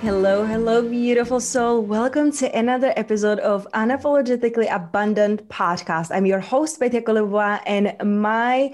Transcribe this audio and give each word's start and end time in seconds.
Hello, 0.00 0.44
hello, 0.46 0.80
beautiful 0.80 1.40
soul. 1.40 1.82
Welcome 1.82 2.30
to 2.38 2.46
another 2.56 2.92
episode 2.94 3.40
of 3.40 3.66
Unapologetically 3.74 4.72
Abundant 4.72 5.48
Podcast. 5.48 6.14
I'm 6.14 6.24
your 6.24 6.38
host, 6.38 6.78
Petya 6.78 7.02
Kolibova, 7.02 7.60
and 7.66 7.96
my 8.04 8.72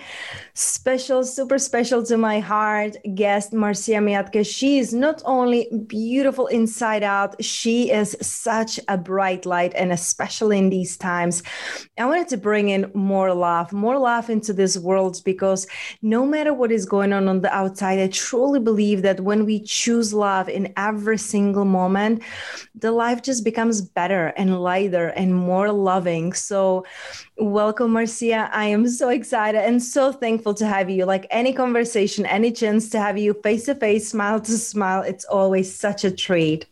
special, 0.54 1.24
super 1.24 1.58
special 1.58 2.00
to 2.04 2.16
my 2.16 2.38
heart 2.38 2.96
guest, 3.16 3.52
Marcia 3.52 3.98
Miatke. 3.98 4.46
She 4.46 4.78
is 4.78 4.94
not 4.94 5.20
only 5.24 5.68
beautiful 5.88 6.46
inside 6.46 7.02
out, 7.02 7.42
she 7.42 7.90
is 7.90 8.16
such 8.20 8.78
a 8.86 8.96
bright 8.96 9.46
light, 9.46 9.72
and 9.74 9.90
especially 9.90 10.58
in 10.58 10.70
these 10.70 10.96
times, 10.96 11.42
I 11.98 12.06
wanted 12.06 12.28
to 12.28 12.36
bring 12.36 12.68
in 12.68 12.90
more 12.94 13.34
love, 13.34 13.72
more 13.72 13.98
love 13.98 14.30
into 14.30 14.52
this 14.52 14.78
world 14.78 15.20
because 15.24 15.66
no 16.02 16.24
matter 16.24 16.54
what 16.54 16.70
is 16.70 16.86
going 16.86 17.12
on 17.12 17.26
on 17.26 17.40
the 17.40 17.52
outside, 17.52 17.98
I 17.98 18.06
truly 18.06 18.60
believe 18.60 19.02
that 19.02 19.20
when 19.20 19.44
we 19.44 19.60
choose 19.60 20.14
love 20.14 20.48
in 20.48 20.72
every 20.76 21.18
single 21.18 21.64
moment, 21.64 22.22
the 22.76 22.92
life 22.92 23.22
just 23.22 23.44
becomes 23.44 23.82
better 23.82 24.28
and 24.36 24.62
lighter 24.62 25.08
and 25.08 25.34
more 25.34 25.72
loving. 25.72 26.32
So, 26.32 26.84
welcome, 27.36 27.92
Marcia. 27.92 28.48
I 28.52 28.66
am 28.66 28.88
so 28.88 29.08
excited 29.08 29.60
and 29.60 29.82
so 29.82 30.12
thankful 30.12 30.54
to 30.54 30.66
have 30.66 30.90
you. 30.90 31.04
Like 31.04 31.26
any 31.30 31.52
conversation, 31.52 32.26
any 32.26 32.52
chance 32.52 32.88
to 32.90 33.00
have 33.00 33.18
you 33.18 33.34
face 33.42 33.66
to 33.66 33.74
face, 33.74 34.08
smile 34.08 34.40
to 34.40 34.52
smile, 34.58 35.02
it's 35.02 35.24
always 35.24 35.74
such 35.74 36.04
a 36.04 36.10
treat. 36.10 36.66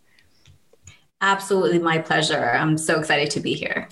Absolutely, 1.20 1.78
my 1.78 1.98
pleasure. 1.98 2.50
I'm 2.50 2.76
so 2.76 2.98
excited 2.98 3.30
to 3.30 3.40
be 3.40 3.54
here. 3.54 3.88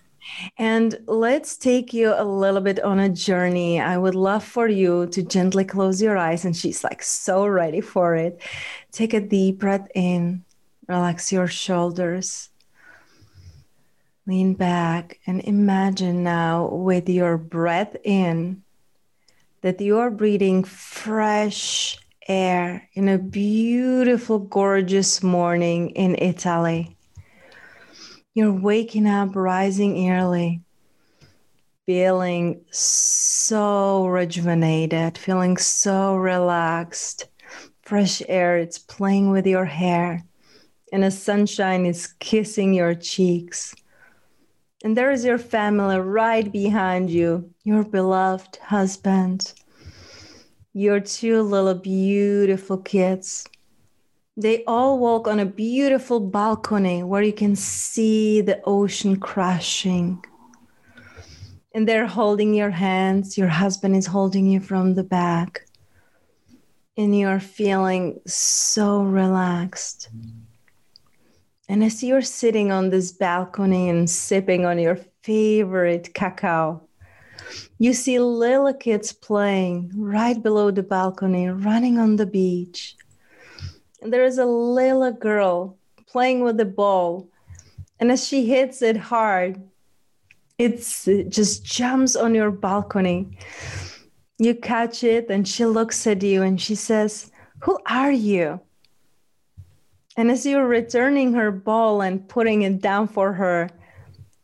And 0.58 0.98
let's 1.06 1.56
take 1.56 1.92
you 1.92 2.14
a 2.16 2.24
little 2.24 2.60
bit 2.60 2.80
on 2.82 2.98
a 2.98 3.08
journey. 3.08 3.81
I 3.81 3.98
would 3.98 4.14
love 4.14 4.44
for 4.44 4.69
you 4.69 5.06
to 5.08 5.22
gently 5.22 5.64
close 5.64 6.00
your 6.00 6.16
eyes. 6.16 6.44
And 6.44 6.56
she's 6.56 6.84
like 6.84 7.02
so 7.02 7.47
ready 7.47 7.81
for 7.81 8.16
it. 8.16 8.41
Take 8.92 9.14
a 9.14 9.20
deep 9.20 9.58
breath 9.58 9.88
in, 9.94 10.44
relax 10.88 11.32
your 11.32 11.47
shoulders. 11.47 12.50
Lean 14.26 14.54
back 14.54 15.19
and 15.26 15.41
imagine 15.42 16.22
now 16.22 16.69
with 16.69 17.08
your 17.08 17.38
breath 17.38 17.97
in 18.04 18.62
that 19.62 19.81
you 19.81 19.98
are 19.98 20.10
breathing 20.10 20.64
fresh 20.64 21.98
air 22.28 22.88
in 22.94 23.08
a 23.08 23.19
beautiful, 23.19 24.38
gorgeous 24.38 25.22
morning 25.22 25.91
in 25.91 26.14
Italy. 26.16 26.97
You're 28.34 28.53
waking 28.53 29.06
up, 29.06 29.34
rising 29.34 30.10
early, 30.10 30.62
feeling 31.87 32.64
so 32.70 34.06
rejuvenated, 34.06 35.19
feeling 35.19 35.56
so 35.56 36.14
relaxed. 36.14 37.26
Fresh 37.82 38.22
air, 38.28 38.58
it's 38.58 38.78
playing 38.78 39.31
with 39.31 39.47
your 39.47 39.64
hair, 39.64 40.22
and 40.92 41.02
the 41.02 41.10
sunshine 41.10 41.84
is 41.84 42.06
kissing 42.20 42.72
your 42.72 42.94
cheeks. 42.94 43.75
And 44.82 44.96
there 44.96 45.10
is 45.10 45.24
your 45.24 45.38
family 45.38 45.98
right 45.98 46.50
behind 46.50 47.10
you, 47.10 47.50
your 47.64 47.84
beloved 47.84 48.56
husband, 48.56 49.52
your 50.72 51.00
two 51.00 51.42
little 51.42 51.74
beautiful 51.74 52.78
kids 52.78 53.46
they 54.40 54.64
all 54.64 54.98
walk 54.98 55.28
on 55.28 55.38
a 55.38 55.44
beautiful 55.44 56.19
balcony 56.19 57.02
where 57.02 57.22
you 57.22 57.32
can 57.32 57.54
see 57.54 58.40
the 58.40 58.60
ocean 58.64 59.16
crashing. 59.16 60.24
And 61.74 61.86
they're 61.86 62.06
holding 62.06 62.54
your 62.54 62.70
hands. 62.70 63.36
Your 63.36 63.48
husband 63.48 63.96
is 63.96 64.06
holding 64.06 64.46
you 64.46 64.60
from 64.60 64.94
the 64.94 65.04
back. 65.04 65.66
And 66.96 67.16
you're 67.16 67.40
feeling 67.40 68.20
so 68.26 69.02
relaxed. 69.02 70.08
And 71.70 71.84
as 71.84 72.03
you're 72.03 72.20
sitting 72.22 72.72
on 72.72 72.91
this 72.91 73.12
balcony 73.12 73.88
and 73.88 74.10
sipping 74.10 74.66
on 74.66 74.78
your 74.78 74.98
favorite 75.22 76.12
cacao, 76.14 76.82
you 77.78 77.94
see 77.94 78.19
little 78.19 78.75
kids 78.75 79.12
playing 79.12 79.92
right 79.94 80.41
below 80.42 80.70
the 80.70 80.82
balcony, 80.82 81.48
running 81.48 81.98
on 81.98 82.16
the 82.16 82.26
beach 82.26 82.97
and 84.03 84.12
there 84.12 84.25
is 84.25 84.38
a 84.38 84.47
little 84.47 85.12
girl 85.12 85.76
playing 86.06 86.41
with 86.41 86.58
a 86.60 86.64
ball. 86.64 87.28
And 87.98 88.10
as 88.10 88.26
she 88.26 88.47
hits 88.47 88.82
it 88.82 88.97
hard, 88.97 89.60
it's, 90.58 91.06
it 91.06 91.28
just 91.28 91.64
jumps 91.64 92.16
on 92.16 92.34
your 92.34 92.50
balcony. 92.50 93.38
You 94.38 94.54
catch 94.54 95.04
it, 95.04 95.28
and 95.28 95.47
she 95.47 95.66
looks 95.66 96.06
at 96.06 96.22
you 96.22 96.42
and 96.42 96.60
she 96.60 96.75
says, 96.75 97.31
Who 97.60 97.78
are 97.87 98.12
you? 98.12 98.60
And 100.20 100.31
as 100.31 100.44
you're 100.44 100.66
returning 100.66 101.32
her 101.32 101.50
ball 101.50 102.03
and 102.03 102.28
putting 102.28 102.60
it 102.60 102.82
down 102.82 103.08
for 103.08 103.32
her, 103.32 103.70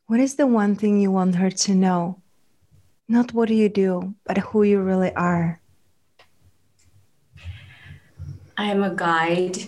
what 0.06 0.20
is 0.20 0.37
the 0.37 0.47
one 0.47 0.75
thing 0.75 1.03
you 1.03 1.10
want 1.10 1.34
her 1.34 1.50
to 1.50 1.75
know? 1.75 2.22
Not 3.09 3.34
what 3.34 3.48
do 3.48 3.54
you 3.54 3.69
do, 3.69 4.14
but 4.25 4.38
who 4.38 4.62
you 4.62 4.81
really 4.81 5.14
are. 5.14 5.60
I 8.56 8.70
am 8.70 8.82
a 8.82 8.94
guide 8.94 9.59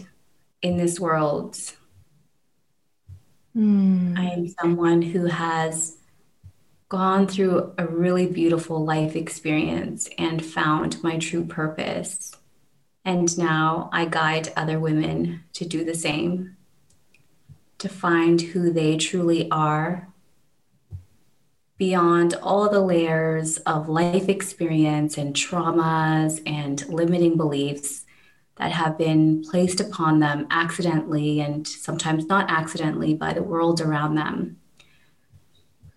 in 0.62 0.78
this 0.78 0.98
world. 0.98 1.58
Mm. 3.54 4.18
I 4.18 4.30
am 4.30 4.48
someone 4.48 5.02
who 5.02 5.26
has 5.26 5.98
gone 6.88 7.26
through 7.26 7.74
a 7.76 7.86
really 7.86 8.28
beautiful 8.28 8.82
life 8.82 9.14
experience 9.14 10.08
and 10.16 10.42
found 10.42 11.02
my 11.02 11.18
true 11.18 11.44
purpose. 11.44 12.37
And 13.08 13.38
now 13.38 13.88
I 13.90 14.04
guide 14.04 14.52
other 14.54 14.78
women 14.78 15.42
to 15.54 15.64
do 15.64 15.82
the 15.82 15.94
same, 15.94 16.58
to 17.78 17.88
find 17.88 18.38
who 18.38 18.70
they 18.70 18.98
truly 18.98 19.50
are 19.50 20.08
beyond 21.78 22.34
all 22.42 22.68
the 22.68 22.82
layers 22.82 23.56
of 23.64 23.88
life 23.88 24.28
experience 24.28 25.16
and 25.16 25.34
traumas 25.34 26.42
and 26.44 26.86
limiting 26.90 27.38
beliefs 27.38 28.04
that 28.56 28.72
have 28.72 28.98
been 28.98 29.42
placed 29.42 29.80
upon 29.80 30.18
them 30.18 30.46
accidentally 30.50 31.40
and 31.40 31.66
sometimes 31.66 32.26
not 32.26 32.50
accidentally 32.50 33.14
by 33.14 33.32
the 33.32 33.42
world 33.42 33.80
around 33.80 34.16
them. 34.16 34.58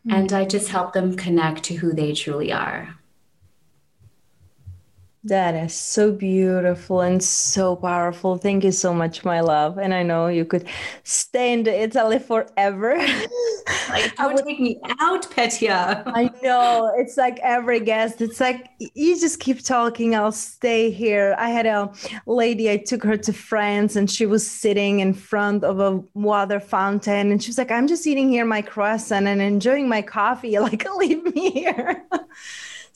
Mm-hmm. 0.08 0.14
And 0.14 0.32
I 0.32 0.46
just 0.46 0.70
help 0.70 0.94
them 0.94 1.18
connect 1.18 1.64
to 1.64 1.76
who 1.76 1.92
they 1.92 2.14
truly 2.14 2.54
are. 2.54 3.01
That 5.24 5.54
is 5.54 5.76
so 5.76 6.12
beautiful 6.12 7.02
and 7.02 7.24
so 7.24 7.76
powerful. 7.76 8.38
Thank 8.38 8.64
you 8.64 8.72
so 8.72 8.92
much, 8.92 9.24
my 9.24 9.40
love. 9.42 9.78
And 9.78 9.94
I 9.94 10.02
know 10.02 10.26
you 10.26 10.46
could 10.46 10.68
stay 11.04 11.54
in 11.54 11.68
Italy 11.68 12.18
forever. 12.18 12.98
like, 13.90 14.16
don't 14.18 14.34
would, 14.34 14.46
take 14.46 14.60
me 14.60 14.80
out, 15.00 15.30
Petya. 15.30 16.02
I 16.08 16.32
know. 16.42 16.92
It's 16.98 17.18
like 17.18 17.38
every 17.44 17.80
guest. 17.82 18.20
It's 18.20 18.40
like 18.40 18.72
you 18.80 19.20
just 19.20 19.40
keep 19.40 19.64
talking. 19.64 20.16
I'll 20.16 20.32
stay 20.32 20.90
here. 20.90 21.36
I 21.38 21.52
had 21.52 21.68
a 21.68 21.94
lady, 22.26 22.72
I 22.72 22.78
took 22.78 23.04
her 23.04 23.18
to 23.18 23.32
France 23.32 23.96
and 23.96 24.10
she 24.10 24.26
was 24.26 24.50
sitting 24.50 25.02
in 25.02 25.14
front 25.14 25.64
of 25.64 25.80
a 25.80 26.02
water 26.16 26.60
fountain. 26.60 27.32
And 27.32 27.44
she 27.44 27.50
was 27.50 27.60
like, 27.60 27.70
I'm 27.70 27.86
just 27.86 28.08
eating 28.08 28.30
here 28.30 28.46
my 28.46 28.64
croissant 28.64 29.28
and 29.28 29.40
enjoying 29.40 29.88
my 29.88 30.02
coffee. 30.02 30.58
Like, 30.62 30.86
leave 30.96 31.24
me 31.36 31.50
here. 31.52 32.06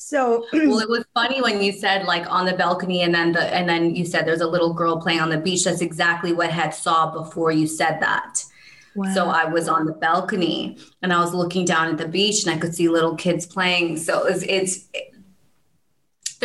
So 0.06 0.46
well, 0.54 0.78
it 0.78 0.88
was 0.88 1.04
funny 1.16 1.42
when 1.42 1.64
you 1.64 1.72
said 1.72 2.06
like 2.06 2.30
on 2.30 2.46
the 2.46 2.54
balcony, 2.54 3.02
and 3.02 3.12
then 3.12 3.32
the 3.32 3.42
and 3.42 3.68
then 3.68 3.96
you 3.96 4.06
said 4.06 4.28
there's 4.28 4.42
a 4.42 4.48
little 4.48 4.72
girl 4.72 5.02
playing 5.02 5.20
on 5.20 5.32
the 5.32 5.38
beach. 5.40 5.64
That's 5.64 5.82
exactly 5.82 6.32
what 6.32 6.52
had 6.52 6.76
saw 6.76 7.10
before 7.10 7.52
you 7.52 7.66
said 7.66 8.00
that. 8.02 8.44
Wow. 8.94 9.12
So 9.16 9.26
I 9.30 9.46
was 9.46 9.68
on 9.68 9.88
the 9.88 9.94
balcony 9.94 10.78
and 11.02 11.12
I 11.12 11.20
was 11.20 11.34
looking 11.34 11.66
down 11.66 11.88
at 11.88 11.98
the 11.98 12.08
beach 12.08 12.46
and 12.46 12.54
I 12.54 12.60
could 12.60 12.76
see 12.76 12.88
little 12.88 13.16
kids 13.16 13.48
playing. 13.48 13.98
So 13.98 14.28
it's, 14.28 14.44
it's 14.44 14.86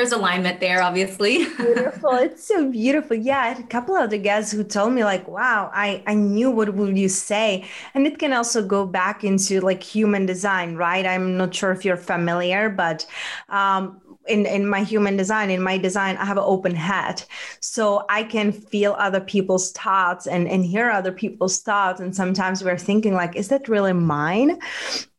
there's 0.00 0.12
alignment 0.12 0.60
there, 0.60 0.82
obviously. 0.82 1.44
beautiful. 1.56 2.14
It's 2.14 2.42
so 2.42 2.70
beautiful. 2.70 3.14
Yeah, 3.18 3.40
I 3.40 3.48
had 3.48 3.58
a 3.58 3.66
couple 3.66 3.94
of 3.94 4.08
the 4.08 4.16
guests 4.16 4.50
who 4.50 4.64
told 4.64 4.94
me 4.94 5.04
like, 5.04 5.28
wow, 5.28 5.70
I, 5.74 6.02
I 6.06 6.14
knew 6.14 6.50
what 6.50 6.72
would 6.72 6.96
you 6.96 7.10
say. 7.10 7.68
And 7.92 8.06
it 8.06 8.18
can 8.18 8.32
also 8.32 8.66
go 8.66 8.86
back 8.86 9.24
into 9.24 9.60
like 9.60 9.82
human 9.82 10.24
design, 10.24 10.76
right? 10.76 11.04
I'm 11.04 11.36
not 11.36 11.54
sure 11.54 11.70
if 11.70 11.84
you're 11.84 11.98
familiar, 11.98 12.70
but 12.70 13.04
um, 13.50 14.00
in, 14.26 14.46
in 14.46 14.66
my 14.66 14.82
human 14.82 15.18
design, 15.18 15.50
in 15.50 15.62
my 15.62 15.76
design, 15.76 16.16
I 16.16 16.24
have 16.24 16.38
an 16.38 16.44
open 16.46 16.74
head. 16.74 17.22
So 17.60 18.06
I 18.08 18.22
can 18.22 18.52
feel 18.52 18.94
other 18.98 19.20
people's 19.20 19.70
thoughts 19.72 20.26
and, 20.26 20.48
and 20.48 20.64
hear 20.64 20.88
other 20.88 21.12
people's 21.12 21.60
thoughts. 21.60 22.00
And 22.00 22.16
sometimes 22.16 22.64
we're 22.64 22.78
thinking 22.78 23.12
like, 23.12 23.36
is 23.36 23.48
that 23.48 23.68
really 23.68 23.92
mine? 23.92 24.60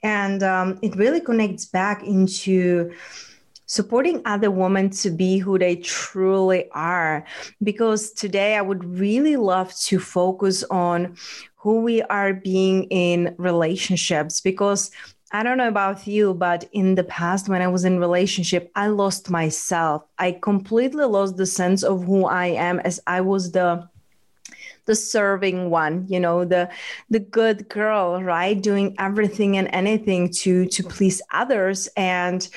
And 0.01 0.41
um, 0.41 0.79
it 0.81 0.95
really 0.95 1.21
connects 1.21 1.65
back 1.65 2.01
into 2.01 2.91
supporting 3.71 4.21
other 4.25 4.51
women 4.51 4.89
to 4.89 5.09
be 5.09 5.37
who 5.37 5.57
they 5.57 5.77
truly 5.77 6.69
are. 6.71 7.23
Because 7.63 8.11
today 8.11 8.57
I 8.57 8.61
would 8.61 8.83
really 8.83 9.37
love 9.37 9.73
to 9.87 9.97
focus 9.97 10.65
on 10.65 11.15
who 11.55 11.79
we 11.79 12.01
are 12.01 12.33
being 12.33 12.83
in 12.89 13.33
relationships 13.37 14.41
because 14.41 14.91
I 15.31 15.43
don't 15.43 15.57
know 15.57 15.69
about 15.69 16.05
you, 16.05 16.33
but 16.33 16.67
in 16.73 16.95
the 16.95 17.05
past, 17.05 17.47
when 17.47 17.61
I 17.61 17.69
was 17.69 17.85
in 17.85 17.97
relationship, 17.97 18.69
I 18.75 18.87
lost 18.87 19.29
myself. 19.29 20.03
I 20.19 20.33
completely 20.33 21.05
lost 21.05 21.37
the 21.37 21.45
sense 21.45 21.81
of 21.81 22.03
who 22.03 22.25
I 22.25 22.47
am 22.47 22.81
as 22.81 22.99
I 23.07 23.21
was 23.21 23.53
the 23.53 23.87
the 24.85 24.95
serving 24.95 25.69
one 25.69 26.07
you 26.09 26.19
know 26.19 26.43
the 26.43 26.67
the 27.11 27.19
good 27.19 27.69
girl 27.69 28.21
right 28.23 28.59
doing 28.59 28.95
everything 28.97 29.55
and 29.55 29.69
anything 29.71 30.27
to 30.27 30.65
to 30.65 30.81
please 30.83 31.21
others 31.31 31.87
and 31.95 32.49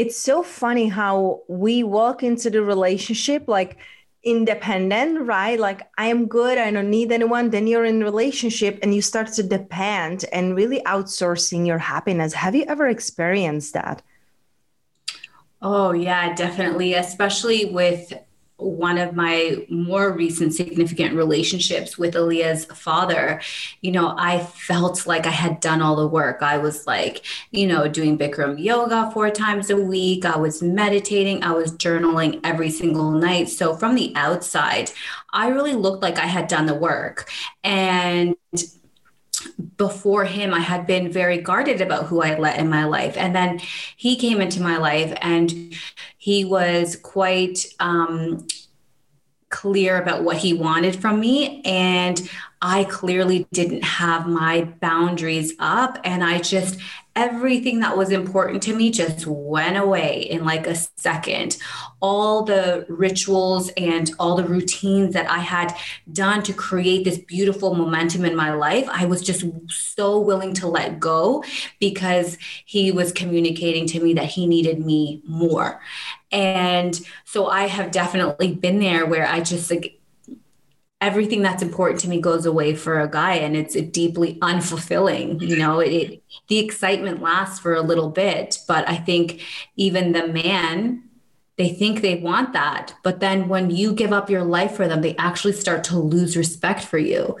it's 0.00 0.16
so 0.16 0.42
funny 0.42 0.88
how 0.88 1.42
we 1.46 1.82
walk 1.82 2.22
into 2.22 2.48
the 2.48 2.62
relationship 2.62 3.46
like 3.46 3.76
independent 4.22 5.20
right? 5.20 5.58
Like 5.60 5.80
i 5.98 6.06
am 6.06 6.26
good 6.26 6.56
i 6.56 6.70
don't 6.70 6.90
need 6.90 7.12
anyone. 7.12 7.50
Then 7.50 7.66
you're 7.66 7.84
in 7.84 8.02
relationship 8.02 8.78
and 8.82 8.94
you 8.94 9.02
start 9.02 9.28
to 9.34 9.42
depend 9.42 10.24
and 10.32 10.56
really 10.56 10.80
outsourcing 10.94 11.66
your 11.66 11.78
happiness. 11.78 12.32
Have 12.32 12.54
you 12.54 12.64
ever 12.66 12.86
experienced 12.88 13.74
that? 13.74 14.02
Oh 15.60 15.92
yeah 15.92 16.34
definitely 16.34 16.94
especially 16.94 17.66
with 17.66 18.14
one 18.60 18.98
of 18.98 19.14
my 19.14 19.64
more 19.68 20.12
recent 20.12 20.54
significant 20.54 21.14
relationships 21.14 21.98
with 21.98 22.14
Aaliyah's 22.14 22.64
father, 22.66 23.40
you 23.80 23.92
know, 23.92 24.14
I 24.16 24.40
felt 24.40 25.06
like 25.06 25.26
I 25.26 25.30
had 25.30 25.60
done 25.60 25.82
all 25.82 25.96
the 25.96 26.06
work. 26.06 26.42
I 26.42 26.58
was 26.58 26.86
like, 26.86 27.24
you 27.50 27.66
know, 27.66 27.88
doing 27.88 28.18
Bikram 28.18 28.62
yoga 28.62 29.10
four 29.12 29.30
times 29.30 29.70
a 29.70 29.76
week. 29.76 30.24
I 30.24 30.36
was 30.36 30.62
meditating. 30.62 31.42
I 31.42 31.52
was 31.52 31.72
journaling 31.72 32.40
every 32.44 32.70
single 32.70 33.10
night. 33.10 33.48
So 33.48 33.74
from 33.74 33.94
the 33.94 34.12
outside, 34.14 34.90
I 35.32 35.48
really 35.48 35.74
looked 35.74 36.02
like 36.02 36.18
I 36.18 36.26
had 36.26 36.48
done 36.48 36.66
the 36.66 36.74
work. 36.74 37.30
And 37.64 38.34
before 39.76 40.24
him, 40.24 40.52
I 40.52 40.60
had 40.60 40.86
been 40.86 41.10
very 41.10 41.38
guarded 41.38 41.80
about 41.80 42.06
who 42.06 42.20
I 42.22 42.38
let 42.38 42.58
in 42.58 42.68
my 42.68 42.84
life. 42.84 43.16
And 43.16 43.34
then 43.34 43.60
he 43.96 44.16
came 44.16 44.40
into 44.40 44.60
my 44.60 44.76
life 44.76 45.16
and 45.22 45.74
he 46.20 46.44
was 46.44 46.96
quite 46.96 47.64
um, 47.80 48.46
clear 49.50 50.00
about 50.00 50.22
what 50.22 50.38
he 50.38 50.54
wanted 50.54 51.00
from 51.00 51.20
me. 51.20 51.60
And 51.64 52.28
I 52.62 52.84
clearly 52.84 53.46
didn't 53.52 53.84
have 53.84 54.26
my 54.26 54.64
boundaries 54.80 55.54
up. 55.58 55.98
And 56.04 56.22
I 56.22 56.38
just 56.38 56.78
everything 57.16 57.80
that 57.80 57.96
was 57.96 58.10
important 58.10 58.62
to 58.62 58.74
me 58.74 58.90
just 58.90 59.26
went 59.26 59.76
away 59.76 60.20
in 60.22 60.44
like 60.44 60.66
a 60.66 60.74
second. 60.74 61.56
All 62.00 62.44
the 62.44 62.86
rituals 62.88 63.70
and 63.76 64.10
all 64.18 64.36
the 64.36 64.44
routines 64.44 65.14
that 65.14 65.28
I 65.28 65.38
had 65.38 65.74
done 66.12 66.42
to 66.44 66.52
create 66.52 67.04
this 67.04 67.18
beautiful 67.18 67.74
momentum 67.74 68.24
in 68.24 68.36
my 68.36 68.54
life, 68.54 68.88
I 68.88 69.06
was 69.06 69.22
just 69.22 69.44
so 69.68 70.20
willing 70.20 70.54
to 70.54 70.68
let 70.68 71.00
go 71.00 71.44
because 71.80 72.38
he 72.64 72.92
was 72.92 73.12
communicating 73.12 73.86
to 73.88 74.00
me 74.00 74.14
that 74.14 74.26
he 74.26 74.46
needed 74.46 74.84
me 74.84 75.22
more. 75.26 75.80
And 76.32 76.98
so 77.24 77.46
I 77.46 77.66
have 77.66 77.90
definitely 77.90 78.54
been 78.54 78.78
there 78.78 79.06
where 79.06 79.26
I 79.26 79.40
just 79.40 79.70
like, 79.70 80.00
everything 81.00 81.40
that's 81.40 81.62
important 81.62 81.98
to 81.98 82.08
me 82.08 82.20
goes 82.20 82.44
away 82.44 82.74
for 82.74 83.00
a 83.00 83.08
guy 83.08 83.34
and 83.34 83.56
it's 83.56 83.74
a 83.74 83.80
deeply 83.80 84.34
unfulfilling 84.40 85.40
you 85.40 85.56
know 85.56 85.80
it, 85.80 86.22
the 86.48 86.58
excitement 86.58 87.22
lasts 87.22 87.58
for 87.58 87.74
a 87.74 87.80
little 87.80 88.10
bit. 88.10 88.58
But 88.68 88.86
i 88.86 88.96
think 88.96 89.40
even 89.76 90.12
the 90.12 90.28
man 90.28 91.04
they 91.60 91.68
think 91.68 92.00
they 92.00 92.14
want 92.14 92.54
that 92.54 92.94
but 93.02 93.20
then 93.20 93.46
when 93.46 93.70
you 93.70 93.92
give 93.92 94.14
up 94.14 94.30
your 94.30 94.42
life 94.42 94.74
for 94.74 94.88
them 94.88 95.02
they 95.02 95.14
actually 95.16 95.52
start 95.52 95.84
to 95.84 95.98
lose 95.98 96.34
respect 96.34 96.82
for 96.82 96.96
you. 96.98 97.36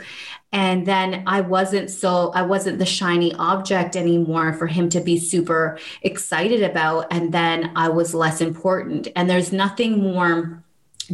And 0.52 0.84
then 0.84 1.22
i 1.26 1.40
wasn't 1.40 1.88
so 1.90 2.32
i 2.34 2.42
wasn't 2.42 2.78
the 2.78 2.86
shiny 2.98 3.32
object 3.34 3.96
anymore 3.96 4.52
for 4.52 4.66
him 4.66 4.88
to 4.90 5.00
be 5.00 5.16
super 5.18 5.78
excited 6.02 6.62
about 6.62 7.06
and 7.10 7.32
then 7.32 7.72
i 7.76 7.88
was 7.88 8.12
less 8.14 8.42
important. 8.42 9.08
And 9.16 9.30
there's 9.30 9.52
nothing 9.52 10.02
more 10.02 10.62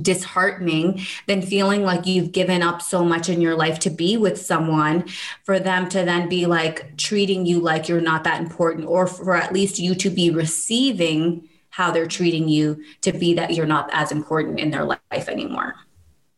disheartening 0.03 1.01
than 1.27 1.41
feeling 1.41 1.83
like 1.83 2.07
you've 2.07 2.33
given 2.33 2.61
up 2.63 2.83
so 2.83 3.05
much 3.05 3.29
in 3.29 3.41
your 3.41 3.55
life 3.55 3.79
to 3.79 3.91
be 3.91 4.17
with 4.17 4.41
someone 4.41 5.05
for 5.45 5.59
them 5.59 5.89
to 5.89 6.05
then 6.05 6.29
be 6.29 6.45
like 6.45 6.97
treating 6.97 7.47
you 7.47 7.61
like 7.61 7.89
you're 7.89 8.01
not 8.01 8.25
that 8.25 8.41
important 8.41 8.87
or 8.87 9.07
for 9.07 9.37
at 9.37 9.53
least 9.53 9.79
you 9.79 9.95
to 9.95 10.11
be 10.11 10.29
receiving 10.31 11.49
how 11.77 11.91
they're 11.91 12.07
treating 12.07 12.49
you 12.49 12.83
to 13.03 13.13
be 13.13 13.35
that 13.35 13.53
you're 13.55 13.67
not 13.67 13.89
as 13.93 14.11
important 14.11 14.59
in 14.59 14.71
their 14.71 14.85
life 14.85 15.29
anymore 15.29 15.75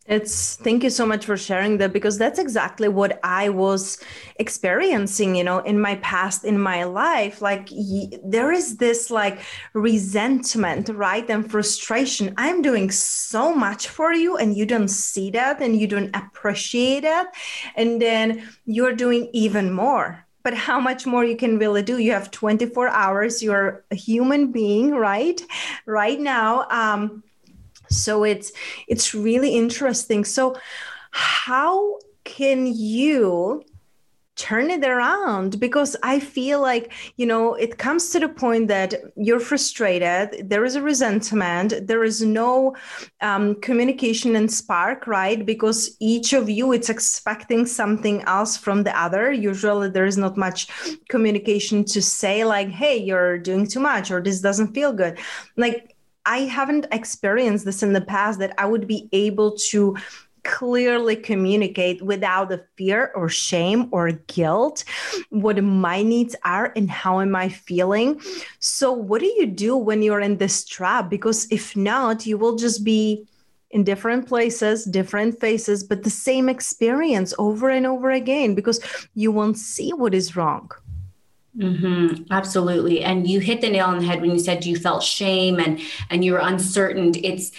it's 0.08 0.56
thank 0.56 0.82
you 0.82 0.88
so 0.88 1.04
much 1.04 1.26
for 1.26 1.36
sharing 1.36 1.76
that 1.78 1.92
because 1.92 2.16
that's 2.16 2.38
exactly 2.38 2.88
what 2.88 3.20
I 3.22 3.50
was 3.50 4.02
experiencing, 4.36 5.36
you 5.36 5.44
know, 5.44 5.58
in 5.58 5.78
my 5.78 5.96
past, 5.96 6.44
in 6.44 6.58
my 6.58 6.84
life. 6.84 7.42
Like 7.42 7.68
y- 7.70 8.18
there 8.24 8.50
is 8.50 8.78
this 8.78 9.10
like 9.10 9.40
resentment, 9.74 10.88
right? 10.88 11.28
And 11.28 11.48
frustration. 11.50 12.32
I'm 12.38 12.62
doing 12.62 12.90
so 12.90 13.54
much 13.54 13.88
for 13.88 14.14
you 14.14 14.38
and 14.38 14.56
you 14.56 14.64
don't 14.64 14.88
see 14.88 15.30
that 15.32 15.60
and 15.60 15.78
you 15.78 15.86
don't 15.86 16.16
appreciate 16.16 17.04
it. 17.04 17.26
And 17.76 18.00
then 18.00 18.48
you're 18.64 18.94
doing 18.94 19.28
even 19.34 19.70
more. 19.74 20.24
But 20.48 20.56
how 20.56 20.80
much 20.80 21.04
more 21.04 21.26
you 21.26 21.36
can 21.36 21.58
really 21.58 21.82
do? 21.82 21.98
You 21.98 22.12
have 22.12 22.30
24 22.30 22.88
hours. 22.88 23.42
You're 23.42 23.84
a 23.90 23.94
human 23.94 24.50
being, 24.50 24.92
right? 24.92 25.38
Right 25.84 26.18
now. 26.18 26.66
Um, 26.70 27.22
so 27.90 28.24
it's 28.24 28.50
it's 28.86 29.14
really 29.14 29.54
interesting 29.54 30.24
so 30.24 30.56
how 31.10 31.98
can 32.24 32.66
you 32.66 33.62
turn 34.38 34.70
it 34.70 34.84
around 34.84 35.58
because 35.58 35.96
i 36.02 36.20
feel 36.20 36.60
like 36.60 36.92
you 37.16 37.26
know 37.26 37.54
it 37.54 37.76
comes 37.78 38.10
to 38.10 38.20
the 38.20 38.28
point 38.28 38.68
that 38.68 38.94
you're 39.16 39.40
frustrated 39.40 40.48
there 40.48 40.64
is 40.64 40.76
a 40.76 40.82
resentment 40.82 41.74
there 41.88 42.04
is 42.04 42.22
no 42.22 42.74
um, 43.20 43.54
communication 43.60 44.36
and 44.36 44.50
spark 44.50 45.08
right? 45.08 45.44
Because 45.44 45.96
each 46.00 46.32
of 46.32 46.48
you 46.48 46.72
it's 46.72 46.90
expecting 46.90 47.66
something 47.66 48.22
else 48.22 48.56
from 48.56 48.84
the 48.84 48.96
other. 48.98 49.32
Usually 49.32 49.88
there 49.88 50.06
is 50.06 50.18
not 50.18 50.36
much 50.36 50.68
communication 51.08 51.84
to 51.86 52.00
say 52.02 52.44
like 52.44 52.68
hey 52.68 52.96
you're 52.96 53.38
doing 53.38 53.66
too 53.66 53.80
much 53.80 54.10
or 54.10 54.20
this 54.20 54.40
doesn't 54.40 54.74
feel 54.74 54.92
good. 54.92 55.18
Like 55.56 55.96
I 56.24 56.40
haven't 56.40 56.86
experienced 56.92 57.64
this 57.64 57.82
in 57.82 57.94
the 57.94 58.02
past 58.02 58.38
that 58.40 58.52
I 58.58 58.66
would 58.66 58.86
be 58.86 59.08
able 59.12 59.56
to 59.70 59.96
clearly 60.48 61.14
communicate 61.14 62.00
without 62.02 62.48
the 62.48 62.64
fear 62.76 63.12
or 63.14 63.28
shame 63.28 63.88
or 63.92 64.10
guilt 64.12 64.84
what 65.28 65.62
my 65.62 66.02
needs 66.02 66.34
are 66.44 66.72
and 66.74 66.90
how 66.90 67.20
am 67.20 67.36
I 67.36 67.50
feeling. 67.50 68.20
So, 68.58 68.90
what 68.90 69.20
do 69.20 69.26
you 69.26 69.46
do 69.46 69.76
when 69.76 70.02
you're 70.02 70.20
in 70.20 70.38
this 70.38 70.64
trap? 70.64 71.10
Because 71.10 71.46
if 71.50 71.76
not, 71.76 72.26
you 72.26 72.38
will 72.38 72.56
just 72.56 72.82
be 72.82 73.28
in 73.70 73.84
different 73.84 74.26
places, 74.26 74.84
different 74.86 75.38
faces, 75.38 75.84
but 75.84 76.02
the 76.02 76.10
same 76.10 76.48
experience 76.48 77.34
over 77.38 77.68
and 77.68 77.86
over 77.86 78.10
again 78.10 78.54
because 78.54 78.80
you 79.14 79.30
won't 79.30 79.58
see 79.58 79.90
what 79.92 80.14
is 80.14 80.34
wrong. 80.34 80.70
Mm-hmm, 81.58 82.24
absolutely. 82.30 83.02
And 83.02 83.28
you 83.28 83.40
hit 83.40 83.60
the 83.60 83.68
nail 83.68 83.86
on 83.86 83.98
the 83.98 84.06
head 84.06 84.20
when 84.20 84.30
you 84.30 84.38
said 84.38 84.64
you 84.64 84.76
felt 84.76 85.02
shame 85.02 85.58
and 85.58 85.80
and 86.08 86.24
you 86.24 86.32
were 86.32 86.38
uncertain. 86.38 87.12
It's 87.16 87.52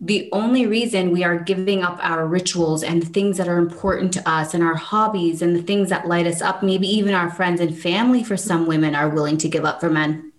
the 0.00 0.28
only 0.32 0.64
reason 0.66 1.10
we 1.10 1.24
are 1.24 1.38
giving 1.38 1.82
up 1.82 1.98
our 2.02 2.26
rituals 2.26 2.84
and 2.84 3.12
things 3.12 3.36
that 3.36 3.48
are 3.48 3.58
important 3.58 4.12
to 4.12 4.28
us 4.28 4.54
and 4.54 4.62
our 4.62 4.76
hobbies 4.76 5.42
and 5.42 5.56
the 5.56 5.62
things 5.62 5.88
that 5.88 6.06
light 6.06 6.26
us 6.26 6.40
up, 6.40 6.62
maybe 6.62 6.86
even 6.86 7.14
our 7.14 7.30
friends 7.30 7.60
and 7.60 7.76
family 7.76 8.22
for 8.22 8.36
some 8.36 8.66
women 8.66 8.94
are 8.94 9.08
willing 9.08 9.36
to 9.38 9.48
give 9.48 9.64
up 9.64 9.80
for 9.80 9.90
men. 9.90 10.32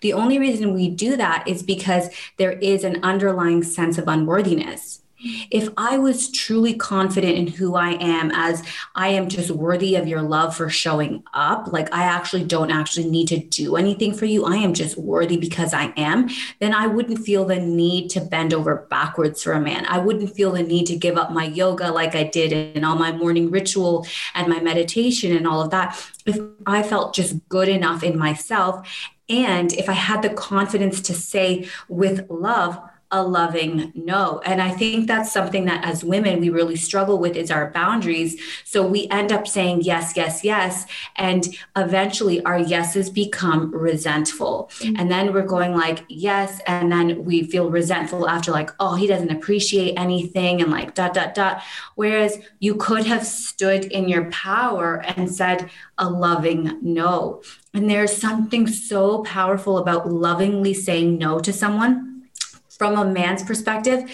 The 0.00 0.14
only 0.14 0.38
reason 0.38 0.72
we 0.72 0.88
do 0.88 1.16
that 1.16 1.46
is 1.46 1.62
because 1.62 2.08
there 2.38 2.52
is 2.52 2.82
an 2.82 3.02
underlying 3.02 3.62
sense 3.62 3.98
of 3.98 4.08
unworthiness 4.08 5.02
if 5.50 5.68
I 5.76 5.98
was 5.98 6.30
truly 6.30 6.74
confident 6.74 7.36
in 7.36 7.46
who 7.46 7.74
I 7.74 7.90
am, 7.90 8.30
as 8.32 8.62
I 8.94 9.08
am 9.08 9.28
just 9.28 9.50
worthy 9.50 9.96
of 9.96 10.08
your 10.08 10.22
love 10.22 10.56
for 10.56 10.68
showing 10.68 11.22
up, 11.34 11.72
like 11.72 11.92
I 11.92 12.04
actually 12.04 12.44
don't 12.44 12.70
actually 12.70 13.08
need 13.08 13.28
to 13.28 13.38
do 13.38 13.76
anything 13.76 14.14
for 14.14 14.24
you, 14.24 14.44
I 14.44 14.56
am 14.56 14.74
just 14.74 14.96
worthy 14.96 15.36
because 15.36 15.74
I 15.74 15.92
am, 15.96 16.28
then 16.58 16.74
I 16.74 16.86
wouldn't 16.86 17.20
feel 17.20 17.44
the 17.44 17.60
need 17.60 18.10
to 18.10 18.20
bend 18.20 18.54
over 18.54 18.86
backwards 18.90 19.42
for 19.42 19.52
a 19.52 19.60
man. 19.60 19.86
I 19.86 19.98
wouldn't 19.98 20.34
feel 20.34 20.52
the 20.52 20.62
need 20.62 20.86
to 20.86 20.96
give 20.96 21.16
up 21.16 21.32
my 21.32 21.44
yoga 21.44 21.90
like 21.90 22.14
I 22.14 22.24
did 22.24 22.52
in 22.76 22.84
all 22.84 22.96
my 22.96 23.12
morning 23.12 23.50
ritual 23.50 24.06
and 24.34 24.48
my 24.48 24.60
meditation 24.60 25.36
and 25.36 25.46
all 25.46 25.60
of 25.60 25.70
that. 25.70 26.00
If 26.26 26.38
I 26.66 26.82
felt 26.82 27.14
just 27.14 27.36
good 27.48 27.68
enough 27.68 28.02
in 28.02 28.18
myself, 28.18 28.86
and 29.28 29.72
if 29.74 29.88
I 29.88 29.92
had 29.92 30.22
the 30.22 30.30
confidence 30.30 31.00
to 31.02 31.14
say 31.14 31.68
with 31.88 32.28
love, 32.28 32.80
a 33.12 33.22
loving 33.22 33.92
no. 33.94 34.40
And 34.44 34.62
I 34.62 34.70
think 34.70 35.08
that's 35.08 35.32
something 35.32 35.64
that 35.64 35.84
as 35.84 36.04
women 36.04 36.40
we 36.40 36.48
really 36.50 36.76
struggle 36.76 37.18
with 37.18 37.36
is 37.36 37.50
our 37.50 37.70
boundaries. 37.70 38.40
So 38.64 38.86
we 38.86 39.08
end 39.08 39.32
up 39.32 39.48
saying 39.48 39.82
yes, 39.82 40.16
yes, 40.16 40.44
yes. 40.44 40.86
And 41.16 41.48
eventually 41.76 42.42
our 42.44 42.58
yeses 42.58 43.10
become 43.10 43.74
resentful. 43.74 44.70
Mm-hmm. 44.78 44.96
And 44.98 45.10
then 45.10 45.32
we're 45.32 45.46
going 45.46 45.74
like, 45.74 46.04
yes. 46.08 46.60
And 46.66 46.92
then 46.92 47.24
we 47.24 47.42
feel 47.42 47.68
resentful 47.70 48.28
after 48.28 48.52
like, 48.52 48.70
oh, 48.78 48.94
he 48.94 49.06
doesn't 49.08 49.30
appreciate 49.30 49.94
anything 49.96 50.62
and 50.62 50.70
like 50.70 50.94
dot, 50.94 51.14
dot, 51.14 51.34
dot. 51.34 51.62
Whereas 51.96 52.38
you 52.60 52.76
could 52.76 53.06
have 53.06 53.26
stood 53.26 53.86
in 53.86 54.08
your 54.08 54.30
power 54.30 55.02
and 55.16 55.28
said 55.32 55.68
a 55.98 56.08
loving 56.08 56.78
no. 56.80 57.42
And 57.74 57.90
there's 57.90 58.16
something 58.16 58.66
so 58.66 59.22
powerful 59.22 59.78
about 59.78 60.10
lovingly 60.10 60.74
saying 60.74 61.18
no 61.18 61.40
to 61.40 61.52
someone 61.52 62.09
from 62.80 62.96
a 62.96 63.04
man's 63.04 63.42
perspective, 63.42 64.10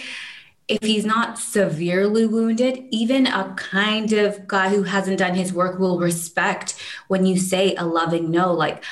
if 0.67 0.81
he's 0.81 1.05
not 1.05 1.39
severely 1.39 2.25
wounded, 2.25 2.83
even 2.91 3.25
a 3.25 3.53
kind 3.55 4.11
of 4.11 4.45
guy 4.45 4.67
who 4.67 4.83
hasn't 4.83 5.19
done 5.19 5.35
his 5.35 5.53
work 5.53 5.79
will 5.79 5.99
respect 5.99 6.75
when 7.07 7.25
you 7.25 7.39
say 7.39 7.75
a 7.75 7.85
loving 7.85 8.29
no, 8.29 8.51
like, 8.51 8.83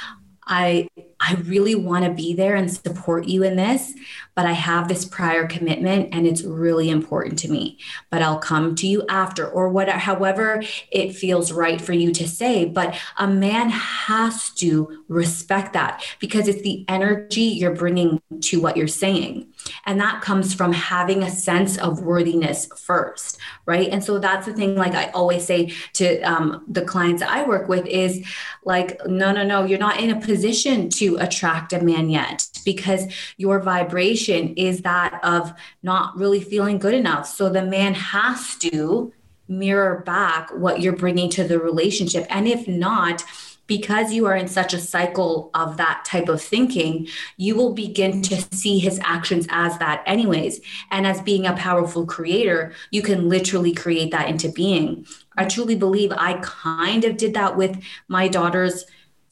I 0.47 0.87
I 1.19 1.35
really 1.45 1.75
want 1.75 2.05
to 2.05 2.11
be 2.11 2.33
there 2.33 2.55
and 2.55 2.71
support 2.71 3.25
you 3.25 3.43
in 3.43 3.55
this, 3.55 3.93
but 4.35 4.45
I 4.45 4.51
have 4.51 4.87
this 4.87 5.05
prior 5.05 5.47
commitment 5.47 6.09
and 6.13 6.27
it's 6.27 6.43
really 6.43 6.89
important 6.89 7.39
to 7.39 7.51
me. 7.51 7.79
But 8.09 8.21
I'll 8.21 8.39
come 8.39 8.75
to 8.75 8.87
you 8.87 9.05
after 9.09 9.47
or 9.47 9.69
whatever 9.69 9.97
however 9.97 10.63
it 10.91 11.15
feels 11.15 11.51
right 11.51 11.79
for 11.79 11.93
you 11.93 12.11
to 12.13 12.27
say, 12.27 12.65
but 12.65 12.99
a 13.17 13.27
man 13.27 13.69
has 13.69 14.49
to 14.51 15.03
respect 15.07 15.73
that 15.73 16.03
because 16.19 16.47
it's 16.47 16.61
the 16.61 16.85
energy 16.87 17.41
you're 17.41 17.75
bringing 17.75 18.21
to 18.41 18.59
what 18.61 18.77
you're 18.77 18.87
saying. 18.87 19.47
And 19.85 19.99
that 19.99 20.21
comes 20.21 20.53
from 20.53 20.73
having 20.73 21.23
a 21.23 21.29
sense 21.29 21.77
of 21.77 22.01
worthiness 22.01 22.67
first, 22.77 23.37
right? 23.65 23.89
And 23.89 24.03
so 24.03 24.19
that's 24.19 24.45
the 24.45 24.53
thing, 24.53 24.75
like 24.75 24.93
I 24.93 25.09
always 25.09 25.45
say 25.45 25.73
to 25.93 26.21
um, 26.21 26.63
the 26.67 26.83
clients 26.83 27.21
I 27.21 27.43
work 27.43 27.67
with 27.67 27.85
is 27.85 28.25
like, 28.63 28.99
no, 29.05 29.31
no, 29.31 29.43
no, 29.43 29.63
you're 29.65 29.79
not 29.79 29.99
in 29.99 30.11
a 30.11 30.19
position 30.19 30.89
to 30.89 31.04
attract 31.17 31.73
a 31.73 31.83
man 31.83 32.09
yet 32.09 32.47
because 32.65 33.05
your 33.37 33.59
vibration 33.59 34.53
is 34.55 34.81
that 34.81 35.19
of 35.23 35.53
not 35.83 36.17
really 36.17 36.41
feeling 36.41 36.79
good 36.79 36.93
enough. 36.93 37.27
So 37.27 37.49
the 37.49 37.63
man 37.63 37.93
has 37.93 38.55
to 38.57 39.13
mirror 39.47 40.01
back 40.05 40.49
what 40.53 40.81
you're 40.81 40.95
bringing 40.95 41.29
to 41.29 41.43
the 41.43 41.59
relationship. 41.59 42.25
And 42.29 42.47
if 42.47 42.67
not, 42.67 43.23
because 43.67 44.13
you 44.13 44.25
are 44.27 44.35
in 44.35 44.47
such 44.47 44.73
a 44.73 44.79
cycle 44.79 45.49
of 45.53 45.77
that 45.77 46.05
type 46.05 46.29
of 46.29 46.41
thinking, 46.41 47.07
you 47.37 47.55
will 47.55 47.73
begin 47.73 48.21
to 48.21 48.41
see 48.55 48.79
his 48.79 48.99
actions 49.03 49.47
as 49.49 49.77
that, 49.79 50.03
anyways. 50.05 50.61
And 50.91 51.07
as 51.07 51.21
being 51.21 51.47
a 51.47 51.55
powerful 51.55 52.05
creator, 52.05 52.73
you 52.91 53.01
can 53.01 53.27
literally 53.27 53.73
create 53.73 54.11
that 54.11 54.29
into 54.29 54.49
being. 54.49 55.07
I 55.37 55.45
truly 55.45 55.75
believe 55.75 56.11
I 56.11 56.39
kind 56.41 57.05
of 57.05 57.17
did 57.17 57.33
that 57.33 57.57
with 57.57 57.81
my 58.07 58.27
daughter's 58.27 58.85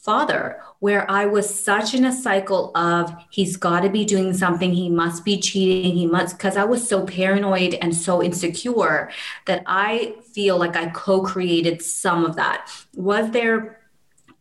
father, 0.03 0.61
where 0.79 1.09
I 1.09 1.25
was 1.25 1.63
such 1.63 1.93
in 1.93 2.03
a 2.03 2.11
cycle 2.11 2.75
of 2.75 3.13
he's 3.29 3.55
got 3.55 3.81
to 3.81 3.89
be 3.89 4.03
doing 4.03 4.33
something, 4.33 4.73
he 4.73 4.89
must 4.89 5.23
be 5.23 5.39
cheating, 5.39 5.95
he 5.95 6.05
must, 6.05 6.37
because 6.37 6.57
I 6.57 6.65
was 6.65 6.85
so 6.85 7.05
paranoid 7.05 7.75
and 7.75 7.95
so 7.95 8.21
insecure 8.21 9.09
that 9.45 9.63
I 9.65 10.15
feel 10.33 10.57
like 10.57 10.75
I 10.75 10.89
co 10.89 11.21
created 11.21 11.81
some 11.81 12.25
of 12.25 12.35
that. 12.35 12.69
Was 12.95 13.31
there 13.31 13.79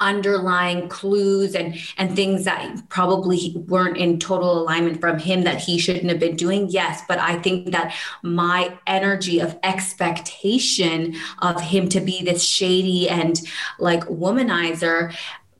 underlying 0.00 0.88
clues 0.88 1.54
and 1.54 1.76
and 1.96 2.16
things 2.16 2.44
that 2.44 2.76
probably 2.88 3.54
weren't 3.68 3.96
in 3.96 4.18
total 4.18 4.60
alignment 4.60 5.00
from 5.00 5.16
him 5.16 5.44
that 5.44 5.60
he 5.60 5.78
shouldn't 5.78 6.10
have 6.10 6.18
been 6.18 6.34
doing 6.34 6.68
yes 6.68 7.02
but 7.06 7.18
i 7.20 7.38
think 7.38 7.70
that 7.70 7.94
my 8.22 8.76
energy 8.88 9.38
of 9.38 9.56
expectation 9.62 11.14
of 11.38 11.60
him 11.60 11.88
to 11.88 12.00
be 12.00 12.20
this 12.24 12.42
shady 12.42 13.08
and 13.08 13.42
like 13.78 14.02
womanizer 14.06 15.14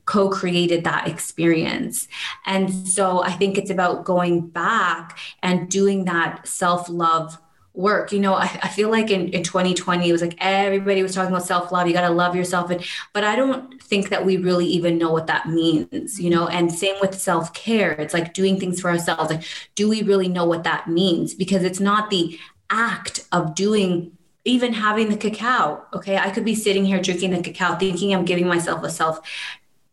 co-created 0.05 0.83
that 0.83 1.07
experience 1.07 2.07
and 2.45 2.87
so 2.87 3.23
i 3.23 3.31
think 3.31 3.57
it's 3.57 3.71
about 3.71 4.03
going 4.03 4.41
back 4.47 5.17
and 5.41 5.69
doing 5.69 6.05
that 6.05 6.47
self-love 6.47 7.37
work. 7.73 8.11
You 8.11 8.19
know, 8.19 8.35
I, 8.35 8.43
I 8.61 8.67
feel 8.67 8.89
like 8.89 9.09
in, 9.09 9.29
in 9.29 9.43
2020, 9.43 10.07
it 10.07 10.11
was 10.11 10.21
like 10.21 10.35
everybody 10.39 11.01
was 11.01 11.13
talking 11.13 11.31
about 11.31 11.45
self 11.45 11.71
love. 11.71 11.87
You 11.87 11.93
got 11.93 12.07
to 12.07 12.13
love 12.13 12.35
yourself. 12.35 12.69
And, 12.69 12.83
but 13.13 13.23
I 13.23 13.35
don't 13.35 13.81
think 13.81 14.09
that 14.09 14.25
we 14.25 14.37
really 14.37 14.65
even 14.67 14.97
know 14.97 15.11
what 15.11 15.27
that 15.27 15.47
means, 15.49 16.19
you 16.19 16.29
know, 16.29 16.47
and 16.47 16.71
same 16.71 16.95
with 17.01 17.19
self 17.19 17.53
care. 17.53 17.91
It's 17.93 18.13
like 18.13 18.33
doing 18.33 18.59
things 18.59 18.79
for 18.79 18.89
ourselves. 18.89 19.31
Like, 19.31 19.43
do 19.75 19.89
we 19.89 20.03
really 20.03 20.27
know 20.27 20.45
what 20.45 20.63
that 20.63 20.87
means? 20.87 21.33
Because 21.33 21.63
it's 21.63 21.79
not 21.79 22.09
the 22.09 22.39
act 22.69 23.27
of 23.31 23.55
doing 23.55 24.17
even 24.45 24.73
having 24.73 25.09
the 25.09 25.17
cacao. 25.17 25.85
Okay. 25.93 26.17
I 26.17 26.29
could 26.29 26.43
be 26.43 26.55
sitting 26.55 26.85
here 26.85 27.01
drinking 27.01 27.31
the 27.31 27.41
cacao, 27.41 27.75
thinking 27.75 28.13
I'm 28.13 28.25
giving 28.25 28.45
myself 28.47 28.83
a 28.83 28.89
self 28.89 29.21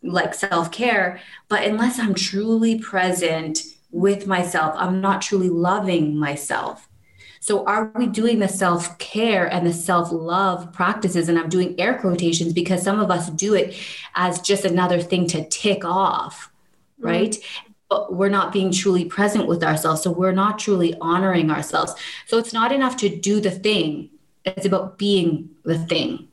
like 0.03 0.35
self 0.35 0.71
care. 0.71 1.21
But 1.49 1.65
unless 1.65 1.99
I'm 1.99 2.15
truly 2.15 2.79
present 2.79 3.63
with 3.91 4.27
myself, 4.27 4.75
I'm 4.77 5.01
not 5.01 5.23
truly 5.23 5.49
loving 5.49 6.17
myself. 6.17 6.89
So, 7.43 7.65
are 7.65 7.91
we 7.95 8.07
doing 8.07 8.39
the 8.39 8.49
self 8.49 8.99
care 8.99 9.47
and 9.47 9.67
the 9.67 9.73
self 9.73 10.13
love 10.13 10.73
practices? 10.73 11.29
And 11.29 11.39
I'm 11.39 11.49
doing 11.49 11.75
air 11.81 11.99
quotations 11.99 12.53
because 12.53 12.83
some 12.83 13.01
of 13.01 13.11
us 13.11 13.31
do 13.31 13.55
it 13.55 13.75
as 14.15 14.41
just 14.41 14.65
another 14.67 15.01
thing 15.01 15.27
to 15.29 15.49
tick 15.49 15.85
off, 15.85 16.53
mm-hmm. 16.99 17.07
right? 17.07 17.37
But 17.89 18.15
we're 18.15 18.29
not 18.29 18.53
being 18.53 18.71
truly 18.71 19.07
present 19.07 19.47
with 19.49 19.65
ourselves. 19.65 20.03
So, 20.03 20.11
we're 20.11 20.33
not 20.33 20.59
truly 20.59 20.95
honoring 21.01 21.51
ourselves. 21.51 21.95
So, 22.27 22.37
it's 22.37 22.53
not 22.53 22.73
enough 22.73 22.99
to 22.99 23.09
do 23.09 23.41
the 23.41 23.51
thing, 23.51 24.11
it's 24.45 24.67
about 24.67 24.99
being 24.99 25.49
the 25.65 25.79
thing. 25.79 26.29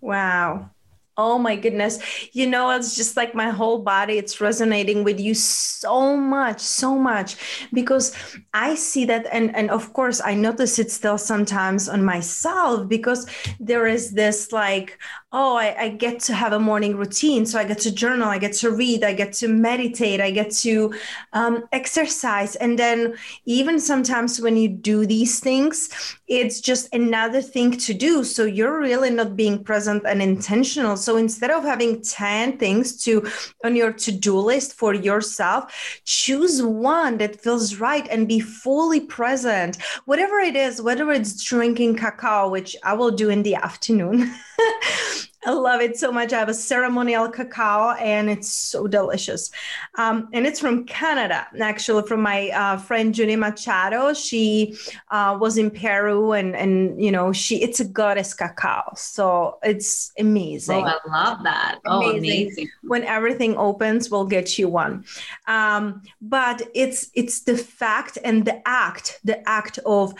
Wow. 0.00 0.70
Oh 1.18 1.38
my 1.38 1.56
goodness. 1.56 1.98
You 2.32 2.46
know, 2.46 2.70
it's 2.70 2.94
just 2.94 3.16
like 3.16 3.34
my 3.34 3.48
whole 3.48 3.78
body, 3.78 4.18
it's 4.18 4.38
resonating 4.38 5.02
with 5.02 5.18
you 5.18 5.32
so 5.32 6.14
much, 6.14 6.60
so 6.60 6.94
much 6.98 7.36
because 7.72 8.14
I 8.52 8.74
see 8.74 9.06
that. 9.06 9.26
And, 9.32 9.56
and 9.56 9.70
of 9.70 9.94
course, 9.94 10.20
I 10.22 10.34
notice 10.34 10.78
it 10.78 10.90
still 10.90 11.16
sometimes 11.16 11.88
on 11.88 12.04
myself 12.04 12.86
because 12.86 13.26
there 13.58 13.86
is 13.86 14.12
this 14.12 14.52
like, 14.52 14.98
oh, 15.32 15.56
I, 15.56 15.76
I 15.78 15.88
get 15.90 16.20
to 16.20 16.34
have 16.34 16.52
a 16.52 16.58
morning 16.58 16.96
routine. 16.96 17.44
So 17.46 17.58
I 17.58 17.64
get 17.64 17.80
to 17.80 17.92
journal, 17.92 18.28
I 18.28 18.38
get 18.38 18.54
to 18.54 18.70
read, 18.70 19.04
I 19.04 19.12
get 19.12 19.32
to 19.34 19.48
meditate, 19.48 20.20
I 20.20 20.30
get 20.30 20.50
to 20.62 20.94
um, 21.32 21.64
exercise. 21.72 22.56
And 22.56 22.78
then 22.78 23.16
even 23.44 23.78
sometimes 23.78 24.40
when 24.40 24.56
you 24.56 24.68
do 24.68 25.04
these 25.04 25.40
things, 25.40 26.16
it's 26.28 26.60
just 26.60 26.92
another 26.92 27.40
thing 27.40 27.70
to 27.70 27.94
do 27.94 28.24
so 28.24 28.44
you're 28.44 28.80
really 28.80 29.10
not 29.10 29.36
being 29.36 29.62
present 29.62 30.02
and 30.06 30.20
intentional 30.20 30.96
so 30.96 31.16
instead 31.16 31.50
of 31.50 31.62
having 31.62 32.02
10 32.02 32.58
things 32.58 33.02
to 33.04 33.26
on 33.64 33.76
your 33.76 33.92
to-do 33.92 34.36
list 34.36 34.74
for 34.74 34.92
yourself 34.92 36.00
choose 36.04 36.62
one 36.62 37.18
that 37.18 37.40
feels 37.40 37.76
right 37.76 38.08
and 38.08 38.26
be 38.26 38.40
fully 38.40 39.00
present 39.00 39.78
whatever 40.04 40.40
it 40.40 40.56
is 40.56 40.82
whether 40.82 41.12
it's 41.12 41.44
drinking 41.44 41.94
cacao 41.96 42.48
which 42.48 42.74
i 42.82 42.92
will 42.92 43.12
do 43.12 43.30
in 43.30 43.42
the 43.44 43.54
afternoon 43.54 44.34
I 45.46 45.52
love 45.52 45.80
it 45.80 45.96
so 45.96 46.10
much. 46.10 46.32
I 46.32 46.40
have 46.40 46.48
a 46.48 46.54
ceremonial 46.54 47.28
cacao 47.28 47.92
and 47.92 48.28
it's 48.28 48.50
so 48.50 48.88
delicious. 48.88 49.52
Um, 49.96 50.28
and 50.32 50.44
it's 50.44 50.58
from 50.58 50.84
Canada, 50.86 51.46
actually, 51.60 52.02
from 52.02 52.20
my 52.20 52.50
uh, 52.50 52.78
friend 52.78 53.16
Junie 53.16 53.36
Machado. 53.36 54.12
She 54.12 54.76
uh, 55.12 55.38
was 55.40 55.56
in 55.56 55.70
Peru 55.70 56.32
and, 56.32 56.56
and, 56.56 57.00
you 57.02 57.12
know, 57.12 57.32
she, 57.32 57.62
it's 57.62 57.78
a 57.78 57.84
goddess 57.84 58.34
cacao. 58.34 58.92
So 58.96 59.58
it's 59.62 60.12
amazing. 60.18 60.82
Oh, 60.84 60.84
I 60.84 60.98
love 61.06 61.44
that. 61.44 61.78
Amazing. 61.84 62.10
Oh, 62.10 62.18
amazing. 62.18 62.68
When 62.82 63.04
everything 63.04 63.56
opens, 63.56 64.10
we'll 64.10 64.26
get 64.26 64.58
you 64.58 64.68
one. 64.68 65.04
Um, 65.46 66.02
but 66.20 66.60
it's, 66.74 67.10
it's 67.14 67.42
the 67.42 67.56
fact 67.56 68.18
and 68.24 68.44
the 68.44 68.66
act, 68.66 69.20
the 69.22 69.48
act 69.48 69.78
of 69.86 70.12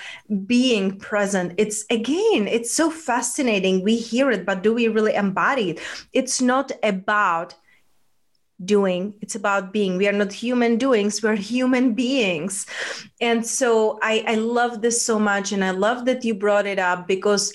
being 0.47 0.99
present. 0.99 1.54
It's 1.56 1.85
again, 1.90 2.47
it's 2.47 2.73
so 2.73 2.90
fascinating. 2.90 3.83
We 3.83 3.97
hear 3.97 4.30
it, 4.30 4.47
but 4.47 4.62
do 4.62 4.73
we 4.73 4.87
really 4.87 5.15
embodied. 5.16 5.80
It's 6.12 6.40
not 6.40 6.70
about 6.82 7.54
doing 8.64 9.14
it's 9.20 9.35
about 9.35 9.73
being. 9.73 9.99
We 9.99 10.08
are 10.08 10.12
not 10.12 10.32
human 10.32 10.78
doings 10.78 11.23
we're 11.23 11.37
human 11.37 11.92
beings. 11.92 12.66
And 13.20 13.46
so 13.46 13.99
I, 14.02 14.25
I 14.26 14.35
love 14.37 14.80
this 14.80 15.02
so 15.02 15.18
much 15.18 15.52
and 15.52 15.64
i 15.64 15.70
love 15.70 16.06
that 16.06 16.25
you 16.25 16.35
brought 16.35 16.66
it 16.66 16.78
up 16.78 17.06
because 17.06 17.52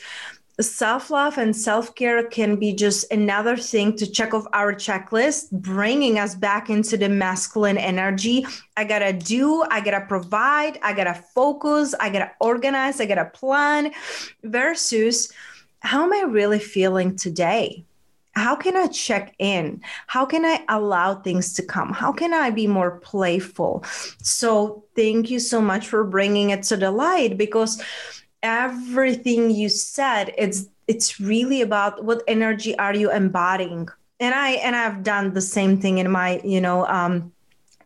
self-love 0.59 1.39
and 1.39 1.55
self-care 1.55 2.23
can 2.27 2.55
be 2.55 2.71
just 2.73 3.11
another 3.11 3.57
thing 3.57 3.95
to 3.95 4.05
check 4.05 4.33
off 4.33 4.45
our 4.53 4.73
checklist 4.73 5.49
bringing 5.51 6.19
us 6.19 6.35
back 6.35 6.69
into 6.69 6.97
the 6.97 7.09
masculine 7.09 7.77
energy. 7.77 8.45
I 8.77 8.83
gotta 8.83 9.13
do 9.13 9.63
i 9.71 9.81
gotta 9.81 10.05
provide 10.05 10.77
i 10.83 10.93
gotta 10.93 11.15
focus 11.33 11.95
i 11.99 12.09
gotta 12.09 12.31
organize 12.39 13.01
i 13.01 13.05
gotta 13.05 13.25
plan 13.25 13.91
versus 14.43 15.31
how 15.81 16.03
am 16.03 16.13
I 16.13 16.21
really 16.21 16.59
feeling 16.59 17.15
today? 17.15 17.85
How 18.33 18.55
can 18.55 18.77
I 18.77 18.87
check 18.87 19.35
in? 19.39 19.81
How 20.07 20.25
can 20.25 20.45
I 20.45 20.63
allow 20.69 21.15
things 21.15 21.53
to 21.55 21.63
come? 21.63 21.91
How 21.91 22.13
can 22.13 22.33
I 22.33 22.49
be 22.49 22.65
more 22.65 22.99
playful? 22.99 23.83
So, 24.21 24.85
thank 24.95 25.29
you 25.29 25.39
so 25.39 25.59
much 25.59 25.87
for 25.87 26.05
bringing 26.05 26.51
it 26.51 26.63
to 26.63 26.77
the 26.77 26.91
light 26.91 27.37
because 27.37 27.81
everything 28.43 29.51
you 29.51 29.69
said 29.69 30.33
it's 30.37 30.67
it's 30.87 31.19
really 31.19 31.61
about 31.61 32.03
what 32.03 32.23
energy 32.27 32.77
are 32.79 32.95
you 32.95 33.11
embodying 33.11 33.87
and 34.19 34.33
i 34.33 34.51
and 34.51 34.75
i've 34.75 35.03
done 35.03 35.33
the 35.33 35.41
same 35.41 35.79
thing 35.79 35.99
in 35.99 36.09
my 36.09 36.41
you 36.43 36.59
know 36.59 36.85
um 36.87 37.31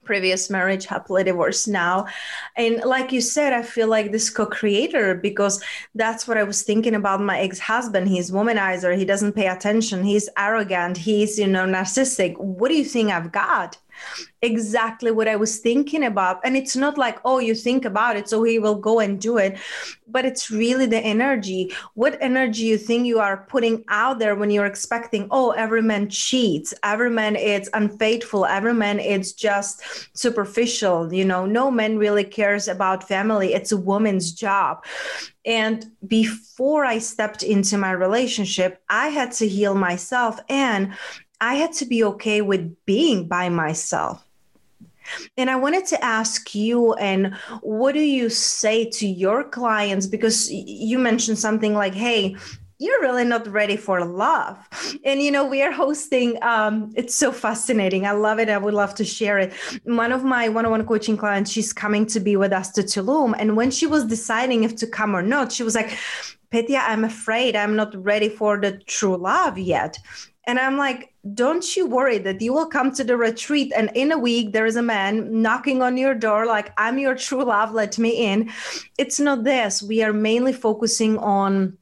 previous 0.06 0.50
marriage, 0.50 0.86
happily 0.86 1.24
divorced 1.24 1.68
now. 1.68 2.08
And 2.56 2.78
like 2.84 3.12
you 3.12 3.22
said, 3.22 3.54
I 3.54 3.64
feel 3.64 3.88
like 3.88 4.12
this 4.12 4.30
co 4.30 4.46
creator 4.46 5.16
because 5.16 5.64
that's 5.96 6.28
what 6.28 6.38
I 6.38 6.44
was 6.44 6.64
thinking 6.64 6.96
about 6.96 7.22
my 7.22 7.40
ex 7.40 7.60
husband. 7.60 8.08
He's 8.08 8.32
womanizer. 8.32 8.98
He 8.98 9.06
doesn't 9.06 9.34
pay 9.34 9.48
attention. 9.48 10.04
He's 10.04 10.30
arrogant. 10.38 10.98
He's, 10.98 11.38
you 11.40 11.48
know, 11.48 11.66
narcissistic. 11.66 12.38
What 12.38 12.70
do 12.70 12.76
you 12.76 12.86
think 12.86 13.12
I've 13.12 13.32
got? 13.32 13.78
Exactly 14.42 15.12
what 15.12 15.28
I 15.28 15.36
was 15.36 15.60
thinking 15.60 16.04
about. 16.04 16.40
And 16.44 16.56
it's 16.56 16.76
not 16.76 16.98
like, 16.98 17.20
oh, 17.26 17.40
you 17.40 17.56
think 17.56 17.86
about 17.86 18.16
it, 18.16 18.30
so 18.30 18.44
he 18.44 18.60
will 18.60 18.76
go 18.76 19.00
and 19.00 19.20
do 19.20 19.38
it. 19.38 19.58
But 20.08 20.26
it's 20.26 20.52
really 20.52 20.86
the 20.86 21.00
energy. 21.00 21.74
What 21.96 22.18
energy 22.22 22.64
you 22.64 22.78
think 22.78 23.06
you 23.06 23.20
are 23.20 23.46
putting 23.50 23.84
out 23.88 24.20
there 24.20 24.36
when 24.36 24.52
you're 24.52 24.66
expecting, 24.66 25.28
oh, 25.32 25.52
every 25.52 25.82
man 25.82 26.10
cheats, 26.10 26.74
every 26.84 27.10
man 27.10 27.36
is 27.36 27.70
unfaithful, 27.74 28.46
every 28.46 28.74
man 28.74 29.00
is 29.00 29.34
just 29.34 29.82
superficial. 30.18 31.14
You 31.14 31.26
know, 31.26 31.46
no 31.46 31.72
man 31.72 31.98
really 31.98 32.24
cares 32.24 32.68
about 32.68 33.08
family. 33.08 33.54
It's 33.54 33.72
a 33.72 33.78
woman's 33.78 34.32
job. 34.32 34.86
And 35.46 35.86
before 36.08 36.86
I 36.86 36.98
stepped 36.98 37.44
into 37.44 37.78
my 37.78 37.92
relationship, 37.92 38.82
I 38.90 39.10
had 39.10 39.32
to 39.34 39.48
heal 39.48 39.76
myself 39.76 40.40
and 40.50 40.94
I 41.42 41.56
had 41.56 41.74
to 41.74 41.86
be 41.86 42.04
okay 42.04 42.42
with 42.42 42.76
being 42.86 43.28
by 43.28 43.50
myself. 43.50 44.24
And 45.38 45.50
I 45.50 45.56
wanted 45.56 45.86
to 45.88 46.04
ask 46.04 46.56
you, 46.56 46.94
and 46.94 47.36
what 47.62 47.94
do 47.94 48.02
you 48.02 48.30
say 48.30 48.90
to 48.92 49.08
your 49.08 49.44
clients? 49.44 50.08
Because 50.08 50.50
you 50.52 50.98
mentioned 50.98 51.38
something 51.38 51.74
like, 51.74 51.94
hey, 51.94 52.36
you're 52.78 53.00
really 53.02 53.24
not 53.24 53.48
ready 53.48 53.78
for 53.78 54.04
love. 54.04 54.58
And, 55.06 55.22
you 55.22 55.32
know, 55.32 55.46
we 55.46 55.62
are 55.62 55.72
hosting, 55.72 56.42
um, 56.44 56.92
it's 56.96 57.16
so 57.16 57.32
fascinating. 57.32 58.06
I 58.06 58.12
love 58.12 58.40
it. 58.40 58.50
I 58.50 58.58
would 58.58 58.74
love 58.74 58.96
to 58.96 59.06
share 59.06 59.40
it. 59.40 59.54
One 59.84 60.12
of 60.12 60.26
my 60.26 60.50
one 60.50 60.66
on 60.66 60.72
one 60.72 60.86
coaching 60.86 61.16
clients, 61.16 61.52
she's 61.52 61.72
coming 61.72 62.06
to 62.08 62.20
be 62.20 62.36
with 62.36 62.52
us 62.52 62.72
to 62.72 62.82
Tulum. 62.82 63.34
And 63.38 63.56
when 63.56 63.72
she 63.72 63.88
was 63.88 64.06
deciding 64.06 64.64
if 64.64 64.76
to 64.78 64.88
come 64.88 65.16
or 65.16 65.22
not, 65.22 65.54
she 65.54 65.64
was 65.64 65.76
like, 65.76 65.98
Petya, 66.50 66.80
I'm 66.86 67.06
afraid 67.06 67.56
I'm 67.56 67.76
not 67.76 67.96
ready 67.96 68.28
for 68.28 68.60
the 68.60 68.78
true 68.80 69.16
love 69.16 69.58
yet. 69.58 69.98
And 70.46 70.60
I'm 70.60 70.78
like, 70.78 71.14
don't 71.34 71.76
you 71.76 71.88
worry 71.88 72.18
that 72.20 72.42
you 72.42 72.54
will 72.54 72.68
come 72.68 72.92
to 72.92 73.04
the 73.04 73.18
retreat 73.18 73.74
and 73.76 73.90
in 73.96 74.12
a 74.12 74.18
week 74.18 74.54
there 74.54 74.66
is 74.66 74.76
a 74.76 74.82
man 74.82 75.42
knocking 75.42 75.82
on 75.82 75.98
your 75.98 76.14
door 76.14 76.46
like, 76.46 76.72
I'm 76.78 77.00
your 77.00 77.16
true 77.16 77.44
love, 77.44 77.74
let 77.74 77.98
me 77.98 78.10
in. 78.12 78.52
It's 78.98 79.20
not 79.20 79.44
this. 79.44 79.82
We 79.82 80.04
are 80.04 80.14
mainly 80.14 80.54
focusing 80.54 81.18
on 81.18 81.78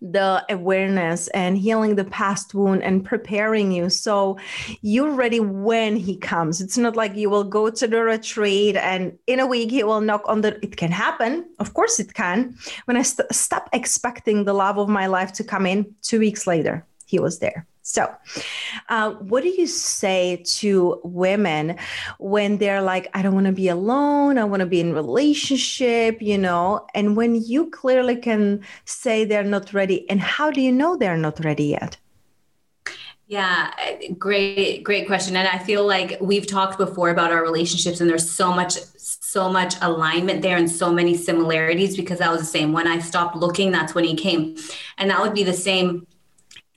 the 0.00 0.44
awareness 0.50 1.28
and 1.28 1.56
healing 1.56 1.94
the 1.94 2.04
past 2.04 2.52
wound 2.52 2.82
and 2.82 3.04
preparing 3.04 3.70
you 3.70 3.88
so 3.88 4.36
you're 4.80 5.12
ready 5.12 5.38
when 5.38 5.94
he 5.94 6.16
comes 6.16 6.60
it's 6.60 6.76
not 6.76 6.96
like 6.96 7.14
you 7.14 7.30
will 7.30 7.44
go 7.44 7.70
to 7.70 7.86
the 7.86 8.02
retreat 8.02 8.74
and 8.74 9.16
in 9.28 9.38
a 9.38 9.46
week 9.46 9.70
he 9.70 9.84
will 9.84 10.00
knock 10.00 10.24
on 10.26 10.40
the 10.40 10.58
it 10.64 10.76
can 10.76 10.90
happen 10.90 11.48
of 11.60 11.74
course 11.74 12.00
it 12.00 12.12
can 12.12 12.52
when 12.86 12.96
i 12.96 13.02
st- 13.02 13.32
stop 13.32 13.68
expecting 13.72 14.44
the 14.44 14.52
love 14.52 14.78
of 14.78 14.88
my 14.88 15.06
life 15.06 15.32
to 15.32 15.44
come 15.44 15.64
in 15.64 15.94
two 16.02 16.18
weeks 16.18 16.44
later 16.44 16.84
he 17.12 17.20
was 17.20 17.38
there. 17.38 17.66
So, 17.82 18.14
uh, 18.88 19.10
what 19.14 19.42
do 19.42 19.48
you 19.48 19.66
say 19.66 20.42
to 20.60 21.00
women 21.02 21.76
when 22.18 22.58
they're 22.58 22.80
like, 22.80 23.08
I 23.12 23.22
don't 23.22 23.34
want 23.34 23.46
to 23.46 23.52
be 23.52 23.68
alone, 23.68 24.38
I 24.38 24.44
want 24.44 24.60
to 24.60 24.66
be 24.66 24.80
in 24.80 24.94
relationship, 24.94 26.22
you 26.22 26.38
know, 26.38 26.86
and 26.94 27.16
when 27.16 27.34
you 27.34 27.70
clearly 27.70 28.16
can 28.16 28.60
say 28.84 29.24
they're 29.24 29.42
not 29.42 29.72
ready, 29.72 30.08
and 30.08 30.20
how 30.20 30.52
do 30.52 30.60
you 30.60 30.70
know 30.70 30.96
they're 30.96 31.16
not 31.16 31.44
ready 31.44 31.64
yet? 31.64 31.96
Yeah, 33.26 33.72
great, 34.18 34.84
great 34.84 35.06
question. 35.06 35.36
And 35.36 35.48
I 35.48 35.58
feel 35.58 35.86
like 35.86 36.18
we've 36.20 36.46
talked 36.46 36.76
before 36.76 37.08
about 37.08 37.32
our 37.32 37.42
relationships, 37.42 38.00
and 38.00 38.08
there's 38.10 38.30
so 38.30 38.52
much, 38.52 38.74
so 38.74 39.50
much 39.50 39.74
alignment 39.80 40.42
there 40.42 40.58
and 40.58 40.70
so 40.70 40.92
many 40.92 41.16
similarities 41.16 41.96
because 41.96 42.18
that 42.18 42.30
was 42.30 42.40
the 42.40 42.46
same. 42.46 42.72
When 42.72 42.86
I 42.86 42.98
stopped 42.98 43.34
looking, 43.34 43.72
that's 43.72 43.94
when 43.94 44.04
he 44.04 44.14
came. 44.14 44.56
And 44.98 45.08
that 45.08 45.20
would 45.20 45.34
be 45.34 45.44
the 45.44 45.54
same 45.54 46.06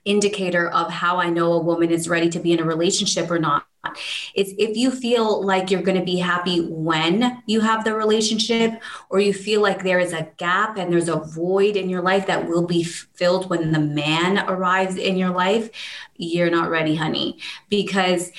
indicator 0.06 0.70
of 0.70 0.90
how 0.92 1.18
I 1.18 1.30
know 1.30 1.54
a 1.54 1.62
woman 1.62 1.92
is 1.92 2.08
ready 2.08 2.30
to 2.30 2.40
be 2.40 2.54
in 2.54 2.60
a 2.60 2.64
relationship 2.64 3.30
or 3.30 3.40
not. 3.40 3.66
Is 4.34 4.54
if 4.58 4.76
you 4.76 4.90
feel 4.90 5.46
like 5.46 5.70
you're 5.70 5.82
going 5.82 6.00
to 6.00 6.04
be 6.04 6.18
happy 6.18 6.62
when 6.62 7.44
you 7.46 7.62
have 7.62 7.84
the 7.84 7.94
relationship, 7.94 8.82
or 9.10 9.20
you 9.20 9.32
feel 9.32 9.62
like 9.62 9.84
there 9.84 10.00
is 10.00 10.12
a 10.12 10.28
gap 10.38 10.78
and 10.78 10.92
there's 10.92 11.10
a 11.10 11.18
void 11.20 11.76
in 11.76 11.90
your 11.90 12.02
life 12.02 12.26
that 12.28 12.48
will 12.48 12.66
be 12.66 12.84
filled 12.84 13.50
when 13.50 13.72
the 13.72 13.80
man 13.80 14.40
arrives 14.50 14.96
in 14.96 15.18
your 15.18 15.30
life, 15.30 15.70
you're 16.16 16.50
not 16.50 16.72
ready, 16.72 16.96
honey. 16.96 17.38
Because 17.70 18.32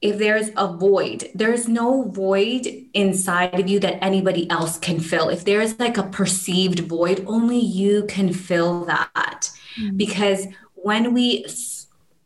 if 0.00 0.18
there's 0.18 0.50
a 0.56 0.66
void, 0.76 1.30
there's 1.34 1.68
no 1.68 2.04
void 2.04 2.66
inside 2.94 3.58
of 3.58 3.68
you 3.68 3.78
that 3.80 4.02
anybody 4.02 4.48
else 4.50 4.78
can 4.78 4.98
fill. 5.00 5.28
If 5.28 5.44
there's 5.44 5.78
like 5.78 5.96
a 5.96 6.02
perceived 6.02 6.80
void, 6.80 7.24
only 7.26 7.58
you 7.58 8.04
can 8.08 8.32
fill 8.32 8.84
that. 8.84 9.50
Mm-hmm. 9.80 9.96
Because 9.96 10.46
when 10.74 11.14
we 11.14 11.46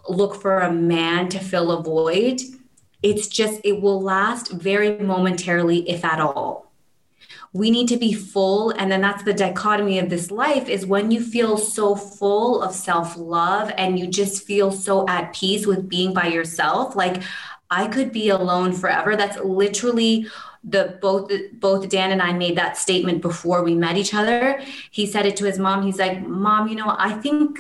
look 0.09 0.41
for 0.41 0.61
a 0.61 0.73
man 0.73 1.29
to 1.31 1.39
fill 1.39 1.73
a 1.73 1.83
void, 1.83 2.41
it's 3.03 3.29
just, 3.29 3.61
it 3.65 3.81
will 3.81 4.01
last 4.01 4.53
very 4.53 4.99
momentarily, 4.99 5.89
if 5.89 6.05
at 6.05 6.21
all. 6.21 6.73
We 7.53 7.71
need 7.71 7.89
to 7.89 7.97
be 7.97 8.13
full. 8.13 8.71
And 8.71 8.91
then 8.91 9.01
that's 9.01 9.23
the 9.23 9.33
dichotomy 9.33 9.99
of 9.99 10.11
this 10.11 10.31
life 10.31 10.69
is 10.69 10.85
when 10.85 11.11
you 11.11 11.23
feel 11.23 11.57
so 11.57 11.95
full 11.95 12.63
of 12.63 12.75
self 12.75 13.17
love 13.17 13.73
and 13.79 13.99
you 13.99 14.07
just 14.07 14.45
feel 14.45 14.71
so 14.71 15.09
at 15.09 15.35
peace 15.35 15.67
with 15.67 15.89
being 15.89 16.13
by 16.13 16.27
yourself. 16.27 16.97
Like, 16.97 17.23
I 17.71 17.89
could 17.89 18.13
be 18.13 18.29
alone 18.29 18.73
forever. 18.73 19.17
That's 19.17 19.39
literally 19.39 20.29
the 20.67 20.99
both 21.01 21.31
both 21.55 21.89
Dan 21.89 22.11
and 22.11 22.21
I 22.21 22.33
made 22.33 22.57
that 22.59 22.77
statement 22.77 23.23
before 23.23 23.63
we 23.63 23.75
met 23.75 23.97
each 23.97 24.13
other. 24.13 24.61
He 24.91 25.07
said 25.07 25.25
it 25.25 25.37
to 25.37 25.45
his 25.45 25.59
mom. 25.59 25.83
He's 25.83 25.99
like, 25.99 26.27
"Mom, 26.27 26.69
you 26.69 26.75
know, 26.75 26.95
I 26.99 27.13
think 27.13 27.59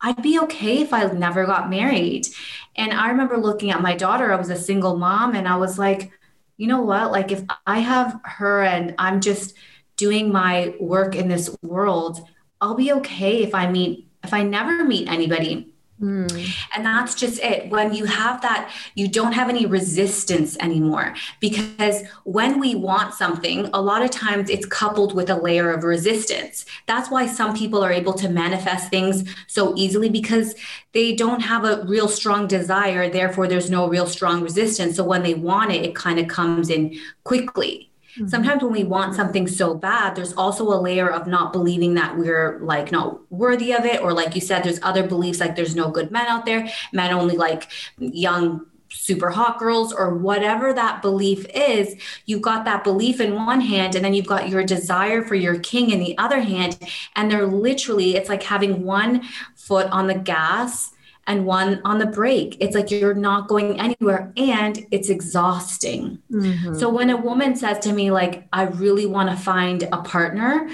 I'd 0.00 0.22
be 0.22 0.38
okay 0.40 0.80
if 0.80 0.92
I 0.92 1.04
never 1.12 1.44
got 1.44 1.68
married." 1.68 2.28
And 2.76 2.92
I 2.92 3.08
remember 3.08 3.36
looking 3.36 3.70
at 3.70 3.82
my 3.82 3.96
daughter. 3.96 4.32
I 4.32 4.36
was 4.36 4.50
a 4.50 4.56
single 4.56 4.96
mom 4.96 5.34
and 5.34 5.48
I 5.48 5.56
was 5.56 5.78
like, 5.78 6.12
"You 6.56 6.68
know 6.68 6.82
what? 6.82 7.10
Like 7.10 7.32
if 7.32 7.42
I 7.66 7.80
have 7.80 8.20
her 8.24 8.62
and 8.62 8.94
I'm 8.98 9.20
just 9.20 9.54
doing 9.96 10.30
my 10.30 10.74
work 10.80 11.16
in 11.16 11.28
this 11.28 11.54
world, 11.62 12.20
I'll 12.60 12.74
be 12.74 12.92
okay 12.92 13.42
if 13.42 13.54
I 13.54 13.70
meet, 13.70 14.08
if 14.22 14.32
I 14.32 14.42
never 14.42 14.84
meet 14.84 15.08
anybody 15.08 15.72
Mm. 16.00 16.54
And 16.74 16.84
that's 16.84 17.14
just 17.14 17.40
it. 17.40 17.70
When 17.70 17.94
you 17.94 18.04
have 18.04 18.42
that, 18.42 18.70
you 18.94 19.08
don't 19.08 19.32
have 19.32 19.48
any 19.48 19.64
resistance 19.64 20.56
anymore. 20.58 21.14
Because 21.40 22.02
when 22.24 22.60
we 22.60 22.74
want 22.74 23.14
something, 23.14 23.70
a 23.72 23.80
lot 23.80 24.02
of 24.02 24.10
times 24.10 24.50
it's 24.50 24.66
coupled 24.66 25.14
with 25.14 25.30
a 25.30 25.36
layer 25.36 25.70
of 25.70 25.84
resistance. 25.84 26.66
That's 26.86 27.10
why 27.10 27.26
some 27.26 27.56
people 27.56 27.82
are 27.82 27.92
able 27.92 28.12
to 28.14 28.28
manifest 28.28 28.90
things 28.90 29.24
so 29.46 29.74
easily 29.76 30.10
because 30.10 30.54
they 30.92 31.14
don't 31.14 31.40
have 31.40 31.64
a 31.64 31.82
real 31.86 32.08
strong 32.08 32.46
desire. 32.46 33.08
Therefore, 33.08 33.48
there's 33.48 33.70
no 33.70 33.88
real 33.88 34.06
strong 34.06 34.42
resistance. 34.42 34.96
So 34.96 35.04
when 35.04 35.22
they 35.22 35.34
want 35.34 35.72
it, 35.72 35.82
it 35.82 35.94
kind 35.94 36.18
of 36.18 36.28
comes 36.28 36.68
in 36.68 36.98
quickly. 37.24 37.85
Mm-hmm. 38.16 38.28
Sometimes 38.28 38.62
when 38.62 38.72
we 38.72 38.84
want 38.84 39.14
something 39.14 39.46
so 39.46 39.74
bad, 39.74 40.16
there's 40.16 40.32
also 40.34 40.64
a 40.68 40.80
layer 40.80 41.10
of 41.10 41.26
not 41.26 41.52
believing 41.52 41.94
that 41.94 42.16
we're 42.16 42.58
like 42.60 42.90
not 42.90 43.30
worthy 43.30 43.72
of 43.72 43.84
it. 43.84 44.00
Or 44.00 44.12
like 44.12 44.34
you 44.34 44.40
said, 44.40 44.62
there's 44.62 44.80
other 44.82 45.06
beliefs 45.06 45.40
like 45.40 45.56
there's 45.56 45.76
no 45.76 45.90
good 45.90 46.10
men 46.10 46.26
out 46.26 46.46
there, 46.46 46.68
men 46.92 47.12
only 47.12 47.36
like 47.36 47.68
young 47.98 48.66
super 48.88 49.30
hot 49.30 49.58
girls 49.58 49.92
or 49.92 50.14
whatever 50.14 50.72
that 50.72 51.02
belief 51.02 51.44
is 51.52 51.96
you've 52.24 52.40
got 52.40 52.64
that 52.64 52.84
belief 52.84 53.20
in 53.20 53.34
one 53.34 53.60
hand 53.60 53.94
and 53.94 54.04
then 54.04 54.14
you've 54.14 54.26
got 54.26 54.48
your 54.48 54.62
desire 54.62 55.22
for 55.22 55.34
your 55.34 55.58
king 55.58 55.90
in 55.90 55.98
the 55.98 56.16
other 56.18 56.40
hand 56.40 56.78
and 57.16 57.30
they're 57.30 57.46
literally 57.46 58.14
it's 58.14 58.28
like 58.28 58.44
having 58.44 58.84
one 58.84 59.22
foot 59.56 59.86
on 59.90 60.06
the 60.06 60.14
gas 60.14 60.92
and 61.26 61.44
one 61.44 61.80
on 61.84 61.98
the 61.98 62.06
brake. 62.06 62.56
It's 62.60 62.74
like 62.74 62.90
you're 62.90 63.14
not 63.14 63.48
going 63.48 63.80
anywhere 63.80 64.32
and 64.36 64.86
it's 64.90 65.08
exhausting. 65.08 66.18
Mm-hmm. 66.30 66.74
So 66.78 66.88
when 66.88 67.10
a 67.10 67.16
woman 67.16 67.56
says 67.56 67.78
to 67.80 67.92
me, 67.92 68.10
like, 68.10 68.46
I 68.52 68.64
really 68.64 69.06
want 69.06 69.30
to 69.30 69.36
find 69.36 69.82
a 69.84 70.02
partner, 70.02 70.68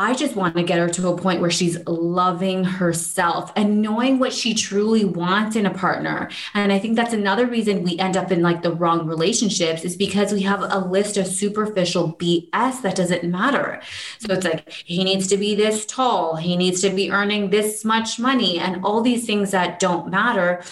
I 0.00 0.14
just 0.14 0.34
want 0.34 0.56
to 0.56 0.62
get 0.62 0.78
her 0.78 0.88
to 0.88 1.08
a 1.08 1.16
point 1.18 1.42
where 1.42 1.50
she's 1.50 1.78
loving 1.86 2.64
herself 2.64 3.52
and 3.54 3.82
knowing 3.82 4.18
what 4.18 4.32
she 4.32 4.54
truly 4.54 5.04
wants 5.04 5.56
in 5.56 5.66
a 5.66 5.74
partner. 5.74 6.30
And 6.54 6.72
I 6.72 6.78
think 6.78 6.96
that's 6.96 7.12
another 7.12 7.46
reason 7.46 7.82
we 7.82 7.98
end 7.98 8.16
up 8.16 8.32
in 8.32 8.40
like 8.40 8.62
the 8.62 8.72
wrong 8.72 9.06
relationships 9.06 9.84
is 9.84 9.98
because 9.98 10.32
we 10.32 10.40
have 10.40 10.62
a 10.62 10.78
list 10.78 11.18
of 11.18 11.26
superficial 11.26 12.14
BS 12.14 12.80
that 12.80 12.96
doesn't 12.96 13.24
matter. 13.24 13.82
So 14.20 14.32
it's 14.32 14.46
like, 14.46 14.70
he 14.70 15.04
needs 15.04 15.26
to 15.26 15.36
be 15.36 15.54
this 15.54 15.84
tall, 15.84 16.36
he 16.36 16.56
needs 16.56 16.80
to 16.80 16.88
be 16.88 17.10
earning 17.10 17.50
this 17.50 17.84
much 17.84 18.18
money, 18.18 18.58
and 18.58 18.82
all 18.82 19.02
these 19.02 19.26
things 19.26 19.50
that 19.50 19.80
don't 19.80 20.08
matter. 20.08 20.62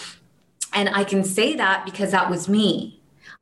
And 0.73 0.89
I 0.89 1.03
can 1.03 1.23
say 1.23 1.55
that 1.55 1.85
because 1.85 2.09
that 2.09 2.31
was 2.31 2.49
me 2.49 2.98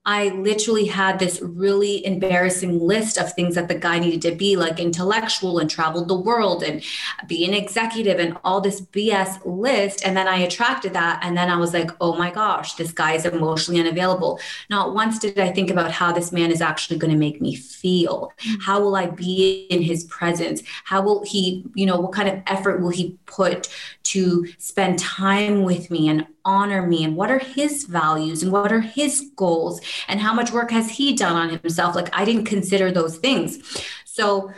I 0.08 0.30
literally 0.30 0.86
had 0.86 1.20
this 1.20 1.41
really 1.41 2.04
embarrassing 2.06 2.80
list 2.80 3.17
of 3.17 3.34
things 3.34 3.56
that 3.56 3.67
the 3.67 3.76
guy 3.76 4.00
needed 4.00 4.22
to 4.22 4.34
be 4.34 4.56
like 4.56 4.80
intellectual 4.80 5.60
and 5.60 5.70
traveled 5.70 6.08
the 6.08 6.15
world 6.15 6.63
and 6.63 6.82
be 7.28 7.43
an 7.43 7.54
executive 7.54 8.17
and 8.17 8.38
all 8.46 8.62
this 8.62 8.80
BS 8.80 9.41
list. 9.43 10.06
And 10.06 10.15
then 10.15 10.26
I 10.26 10.38
attracted 10.38 10.93
that. 10.93 11.20
And 11.24 11.36
then 11.38 11.50
I 11.50 11.58
was 11.58 11.74
like, 11.74 11.91
oh 12.00 12.17
my 12.17 12.32
gosh, 12.32 12.76
this 12.76 12.93
guy 12.93 13.13
is 13.13 13.26
emotionally 13.26 13.82
unavailable. 13.82 14.39
Not 14.70 14.93
once 14.93 15.20
did 15.20 15.38
I 15.38 15.52
think 15.52 15.70
about 15.70 15.91
how 15.91 16.13
this 16.13 16.32
man 16.32 16.52
is 16.52 16.62
actually 16.62 17.00
going 17.00 17.12
to 17.12 17.20
make 17.20 17.41
me 17.41 17.54
feel. 17.54 18.32
Mm-hmm. 18.39 18.62
How 18.62 18.80
will 18.80 18.96
I 18.96 19.08
be 19.08 19.67
in 19.70 19.82
his 19.82 20.06
presence? 20.06 20.63
How 20.86 21.02
will 21.02 21.26
he, 21.26 21.65
you 21.76 21.86
know, 21.86 22.00
what 22.00 22.13
kind 22.13 22.30
of 22.30 22.41
effort 22.48 22.80
will 22.80 22.91
he 22.91 23.17
put 23.26 23.67
to 24.04 24.48
spend 24.58 25.00
time 25.00 25.63
with 25.63 25.91
me 25.91 26.08
and 26.08 26.26
honor 26.47 26.88
me 26.88 27.03
and 27.03 27.15
what 27.15 27.29
are 27.29 27.39
his 27.39 27.83
values 27.83 28.41
and 28.41 28.51
what 28.51 28.71
are 28.71 28.79
his 28.79 29.29
goals 29.36 29.81
and 30.07 30.21
how 30.21 30.33
much 30.33 30.51
work 30.51 30.71
has 30.71 30.89
he 30.89 31.13
done 31.13 31.36
on 31.36 31.49
himself 31.49 31.93
like 31.93 32.10
i 32.17 32.23
didn't 32.23 32.45
consider 32.45 32.89
those 32.89 33.17
things 33.17 33.60
so 34.05 34.49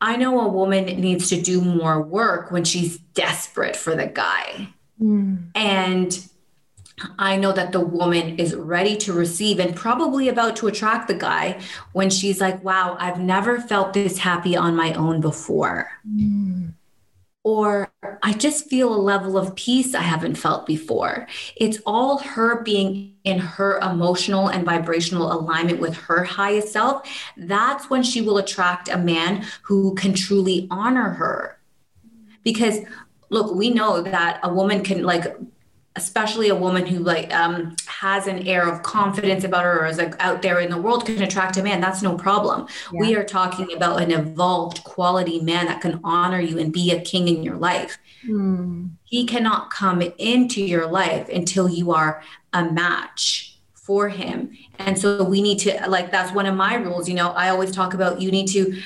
i 0.00 0.16
know 0.16 0.40
a 0.40 0.48
woman 0.48 0.86
needs 0.86 1.28
to 1.28 1.40
do 1.40 1.60
more 1.60 2.00
work 2.00 2.50
when 2.50 2.64
she's 2.64 2.96
desperate 3.14 3.76
for 3.76 3.94
the 3.94 4.06
guy 4.06 4.68
mm. 5.00 5.38
and 5.54 6.28
I 7.18 7.36
know 7.36 7.52
that 7.52 7.72
the 7.72 7.80
woman 7.80 8.38
is 8.38 8.54
ready 8.54 8.96
to 8.96 9.12
receive 9.12 9.58
and 9.58 9.76
probably 9.76 10.30
about 10.30 10.56
to 10.56 10.66
attract 10.66 11.08
the 11.08 11.14
guy 11.14 11.60
when 11.92 12.08
she's 12.08 12.40
like, 12.40 12.64
wow, 12.64 12.96
I've 12.98 13.20
never 13.20 13.60
felt 13.60 13.92
this 13.92 14.16
happy 14.16 14.56
on 14.56 14.74
my 14.74 14.94
own 14.94 15.20
before. 15.20 15.90
Mm 16.08 16.55
or 17.46 17.88
I 18.24 18.32
just 18.32 18.68
feel 18.68 18.92
a 18.92 18.98
level 18.98 19.38
of 19.38 19.54
peace 19.54 19.94
I 19.94 20.02
haven't 20.02 20.34
felt 20.34 20.66
before. 20.66 21.28
It's 21.54 21.78
all 21.86 22.18
her 22.18 22.60
being 22.64 23.14
in 23.22 23.38
her 23.38 23.78
emotional 23.78 24.48
and 24.48 24.64
vibrational 24.64 25.30
alignment 25.32 25.78
with 25.78 25.94
her 25.94 26.24
highest 26.24 26.72
self. 26.72 27.08
That's 27.36 27.88
when 27.88 28.02
she 28.02 28.20
will 28.20 28.38
attract 28.38 28.88
a 28.88 28.98
man 28.98 29.46
who 29.62 29.94
can 29.94 30.12
truly 30.12 30.66
honor 30.72 31.10
her. 31.10 31.60
Because 32.42 32.80
look, 33.30 33.54
we 33.54 33.70
know 33.70 34.02
that 34.02 34.40
a 34.42 34.52
woman 34.52 34.82
can 34.82 35.04
like 35.04 35.26
especially 35.96 36.48
a 36.48 36.54
woman 36.54 36.86
who 36.86 36.98
like 36.98 37.34
um, 37.34 37.74
has 37.86 38.26
an 38.26 38.46
air 38.46 38.68
of 38.68 38.82
confidence 38.82 39.44
about 39.44 39.64
her 39.64 39.80
or 39.80 39.86
is 39.86 39.98
like 39.98 40.14
out 40.20 40.42
there 40.42 40.60
in 40.60 40.70
the 40.70 40.80
world 40.80 41.06
can 41.06 41.22
attract 41.22 41.56
a 41.56 41.62
man. 41.62 41.80
That's 41.80 42.02
no 42.02 42.16
problem. 42.16 42.68
Yeah. 42.92 43.00
we 43.00 43.16
are 43.16 43.24
talking 43.24 43.72
about 43.74 44.02
an 44.02 44.12
evolved 44.12 44.84
quality 44.84 45.40
man 45.40 45.66
that 45.66 45.80
can 45.80 46.00
honor 46.04 46.40
you 46.40 46.58
and 46.58 46.72
be 46.72 46.92
a 46.92 47.00
king 47.00 47.28
in 47.28 47.42
your 47.42 47.56
life. 47.56 47.98
Mm. 48.26 48.90
he 49.04 49.24
cannot 49.24 49.70
come 49.70 50.02
into 50.18 50.60
your 50.60 50.86
life 50.86 51.28
until 51.28 51.68
you 51.68 51.92
are 51.92 52.22
a 52.52 52.64
match 52.64 53.56
for 53.74 54.08
him. 54.08 54.50
And 54.80 54.98
so 54.98 55.22
we 55.22 55.40
need 55.40 55.60
to 55.60 55.88
like 55.88 56.10
that's 56.10 56.34
one 56.34 56.46
of 56.46 56.56
my 56.56 56.74
rules. 56.74 57.08
You 57.08 57.14
know 57.14 57.30
i 57.30 57.50
always 57.50 57.70
talk 57.70 57.94
about 57.94 58.20
you 58.20 58.30
need 58.30 58.48
to 58.48 58.80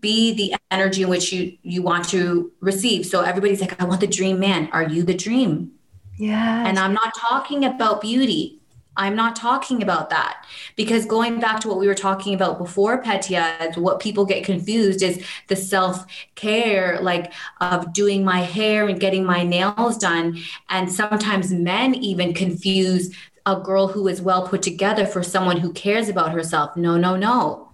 be 0.00 0.32
the 0.34 0.54
energy 0.70 1.02
in 1.02 1.08
which 1.08 1.32
you 1.32 1.58
you 1.62 1.82
want 1.82 2.08
to 2.08 2.50
receive. 2.60 3.04
So 3.06 3.20
everybody's 3.20 3.60
like 3.60 3.80
i 3.80 3.84
want 3.84 4.00
the 4.00 4.06
dream 4.06 4.40
man. 4.40 4.70
Are 4.72 4.82
you 4.82 5.02
the 5.02 5.14
dream 5.14 5.72
yeah. 6.16 6.66
And 6.66 6.78
I'm 6.78 6.94
not 6.94 7.14
talking 7.16 7.64
about 7.64 8.00
beauty. 8.00 8.60
I'm 8.96 9.14
not 9.14 9.36
talking 9.36 9.82
about 9.82 10.08
that 10.10 10.46
because 10.74 11.04
going 11.04 11.38
back 11.38 11.60
to 11.60 11.68
what 11.68 11.78
we 11.78 11.86
were 11.86 11.94
talking 11.94 12.32
about 12.34 12.56
before, 12.56 13.02
Petya, 13.02 13.72
what 13.74 14.00
people 14.00 14.24
get 14.24 14.44
confused 14.44 15.02
is 15.02 15.22
the 15.48 15.56
self 15.56 16.06
care, 16.34 16.98
like 17.02 17.32
of 17.60 17.92
doing 17.92 18.24
my 18.24 18.40
hair 18.40 18.88
and 18.88 18.98
getting 18.98 19.24
my 19.24 19.42
nails 19.42 19.98
done. 19.98 20.38
And 20.70 20.90
sometimes 20.90 21.52
men 21.52 21.94
even 21.94 22.32
confuse 22.32 23.14
a 23.44 23.60
girl 23.60 23.86
who 23.88 24.08
is 24.08 24.22
well 24.22 24.48
put 24.48 24.62
together 24.62 25.06
for 25.06 25.22
someone 25.22 25.58
who 25.58 25.72
cares 25.72 26.08
about 26.08 26.32
herself. 26.32 26.76
No, 26.76 26.96
no, 26.96 27.16
no 27.16 27.65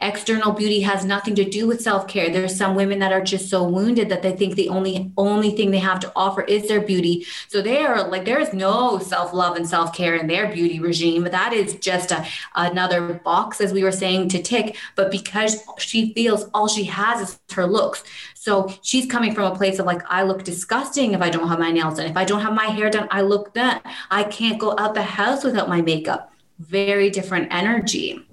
external 0.00 0.52
beauty 0.52 0.80
has 0.80 1.04
nothing 1.04 1.34
to 1.34 1.44
do 1.44 1.66
with 1.66 1.80
self-care. 1.80 2.30
There's 2.30 2.56
some 2.56 2.74
women 2.76 3.00
that 3.00 3.12
are 3.12 3.22
just 3.22 3.50
so 3.50 3.64
wounded 3.64 4.08
that 4.10 4.22
they 4.22 4.34
think 4.36 4.54
the 4.54 4.68
only 4.68 5.12
only 5.16 5.50
thing 5.50 5.70
they 5.70 5.78
have 5.78 6.00
to 6.00 6.12
offer 6.14 6.42
is 6.42 6.68
their 6.68 6.80
beauty. 6.80 7.26
So 7.48 7.60
they 7.60 7.84
are 7.84 8.08
like 8.08 8.24
there 8.24 8.38
is 8.38 8.52
no 8.52 8.98
self-love 8.98 9.56
and 9.56 9.68
self-care 9.68 10.14
in 10.16 10.26
their 10.28 10.52
beauty 10.52 10.78
regime. 10.78 11.24
That 11.24 11.52
is 11.52 11.74
just 11.74 12.12
a, 12.12 12.24
another 12.54 13.14
box 13.24 13.60
as 13.60 13.72
we 13.72 13.82
were 13.82 13.92
saying 13.92 14.28
to 14.30 14.42
tick. 14.42 14.76
But 14.94 15.10
because 15.10 15.62
she 15.78 16.12
feels 16.14 16.44
all 16.54 16.68
she 16.68 16.84
has 16.84 17.28
is 17.28 17.40
her 17.52 17.66
looks. 17.66 18.04
So 18.34 18.72
she's 18.82 19.06
coming 19.06 19.34
from 19.34 19.52
a 19.52 19.56
place 19.56 19.78
of 19.78 19.86
like 19.86 20.02
i 20.08 20.22
look 20.22 20.44
disgusting 20.44 21.12
if 21.12 21.20
i 21.20 21.30
don't 21.30 21.48
have 21.48 21.58
my 21.58 21.72
nails 21.72 21.96
done. 21.96 22.06
If 22.06 22.16
i 22.16 22.24
don't 22.24 22.40
have 22.40 22.54
my 22.54 22.66
hair 22.66 22.88
done 22.88 23.08
i 23.10 23.20
look 23.20 23.52
done 23.52 23.80
i 24.10 24.24
can't 24.24 24.60
go 24.60 24.74
out 24.78 24.94
the 24.94 25.02
house 25.02 25.42
without 25.42 25.68
my 25.68 25.82
makeup. 25.82 26.32
Very 26.60 27.10
different 27.10 27.48
energy 27.52 28.27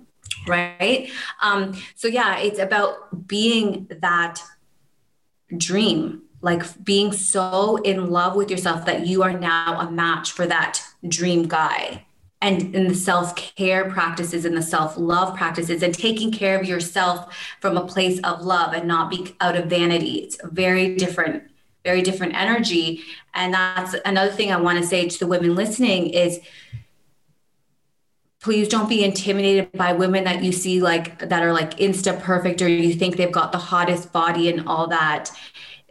right? 0.48 1.12
Um 1.42 1.74
so 1.96 2.08
yeah 2.08 2.38
it's 2.40 2.60
about 2.60 3.28
being 3.28 3.88
that 4.02 4.42
dream 5.56 6.22
like 6.46 6.64
being 6.84 7.12
so 7.12 7.78
in 7.78 8.12
love 8.12 8.36
with 8.36 8.52
yourself 8.52 8.86
that 8.86 9.08
you 9.08 9.24
are 9.24 9.34
now 9.34 9.80
a 9.80 9.90
match 9.90 10.32
for 10.32 10.46
that 10.46 10.80
dream 11.08 11.48
guy. 11.48 12.06
And 12.40 12.76
in 12.76 12.88
the 12.88 12.94
self-care 12.94 13.90
practices 13.90 14.46
and 14.46 14.56
the 14.56 14.62
self-love 14.62 15.36
practices 15.36 15.82
and 15.82 15.92
taking 15.92 16.32
care 16.32 16.60
of 16.60 16.68
yourself 16.68 17.36
from 17.62 17.78
a 17.78 17.88
place 17.88 18.20
of 18.20 18.44
love 18.44 18.74
and 18.74 18.88
not 18.88 19.10
be 19.10 19.36
out 19.42 19.56
of 19.56 19.66
vanity. 19.66 20.20
It's 20.20 20.38
very 20.44 20.96
different 20.96 21.44
very 21.84 22.02
different 22.02 22.34
energy. 22.36 23.04
And 23.36 23.54
that's 23.54 23.96
another 24.06 24.32
thing 24.32 24.52
i 24.52 24.58
want 24.58 24.80
to 24.80 24.86
say 24.86 25.08
to 25.08 25.20
the 25.20 25.28
women 25.28 25.56
listening 25.56 26.10
is 26.10 26.40
please 28.46 28.68
don't 28.68 28.88
be 28.88 29.04
intimidated 29.04 29.72
by 29.72 29.92
women 29.92 30.24
that 30.24 30.44
you 30.44 30.52
see 30.52 30.80
like 30.80 31.18
that 31.18 31.42
are 31.42 31.52
like 31.52 31.80
insta 31.80 32.22
perfect 32.22 32.62
or 32.62 32.70
you 32.70 32.94
think 32.94 33.18
they've 33.18 33.32
got 33.32 33.52
the 33.52 33.58
hottest 33.58 34.14
body 34.14 34.50
and 34.50 34.68
all 34.68 34.86
that 34.86 35.32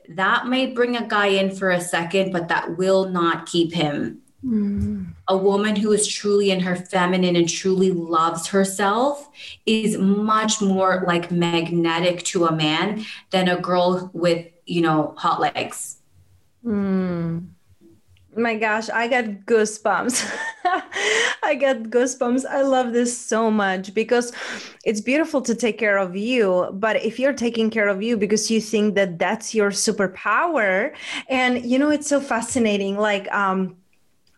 that 0.08 0.46
may 0.46 0.64
bring 0.64 0.96
a 0.96 1.04
guy 1.08 1.26
in 1.26 1.52
for 1.52 1.70
a 1.70 1.80
second 1.80 2.30
but 2.30 2.46
that 2.46 2.78
will 2.78 3.08
not 3.08 3.46
keep 3.46 3.72
him 3.72 4.22
mm. 4.46 5.04
a 5.26 5.36
woman 5.36 5.74
who 5.74 5.90
is 5.90 6.06
truly 6.06 6.52
in 6.52 6.60
her 6.60 6.76
feminine 6.76 7.34
and 7.34 7.48
truly 7.48 7.90
loves 7.90 8.46
herself 8.46 9.28
is 9.66 9.98
much 9.98 10.62
more 10.62 11.02
like 11.08 11.32
magnetic 11.32 12.22
to 12.22 12.46
a 12.46 12.54
man 12.54 13.04
than 13.30 13.48
a 13.48 13.60
girl 13.60 14.12
with 14.14 14.46
you 14.64 14.80
know 14.80 15.12
hot 15.18 15.40
legs 15.40 15.96
mm. 16.64 17.44
My 18.36 18.56
gosh, 18.56 18.88
I 18.90 19.06
got 19.06 19.24
goosebumps. 19.46 20.28
I 21.42 21.54
got 21.54 21.84
goosebumps. 21.84 22.44
I 22.44 22.62
love 22.62 22.92
this 22.92 23.16
so 23.16 23.50
much 23.50 23.94
because 23.94 24.32
it's 24.84 25.00
beautiful 25.00 25.40
to 25.42 25.54
take 25.54 25.78
care 25.78 25.98
of 25.98 26.16
you. 26.16 26.68
But 26.72 27.04
if 27.04 27.18
you're 27.20 27.32
taking 27.32 27.70
care 27.70 27.88
of 27.88 28.02
you 28.02 28.16
because 28.16 28.50
you 28.50 28.60
think 28.60 28.96
that 28.96 29.18
that's 29.18 29.54
your 29.54 29.70
superpower, 29.70 30.94
and 31.28 31.64
you 31.64 31.78
know, 31.78 31.90
it's 31.90 32.08
so 32.08 32.20
fascinating. 32.20 32.98
Like, 32.98 33.32
um, 33.32 33.76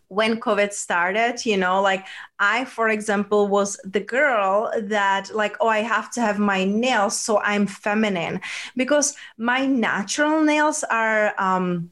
when 0.09 0.39
COVID 0.39 0.71
started, 0.73 1.45
you 1.45 1.57
know, 1.57 1.81
like 1.81 2.05
I, 2.39 2.65
for 2.65 2.89
example, 2.89 3.47
was 3.47 3.79
the 3.83 3.99
girl 3.99 4.71
that, 4.83 5.33
like, 5.33 5.57
oh, 5.59 5.67
I 5.67 5.79
have 5.79 6.11
to 6.11 6.21
have 6.21 6.39
my 6.39 6.63
nails 6.63 7.19
so 7.19 7.39
I'm 7.41 7.67
feminine 7.67 8.41
because 8.77 9.15
my 9.37 9.65
natural 9.65 10.43
nails 10.43 10.83
are 10.89 11.33
um, 11.37 11.91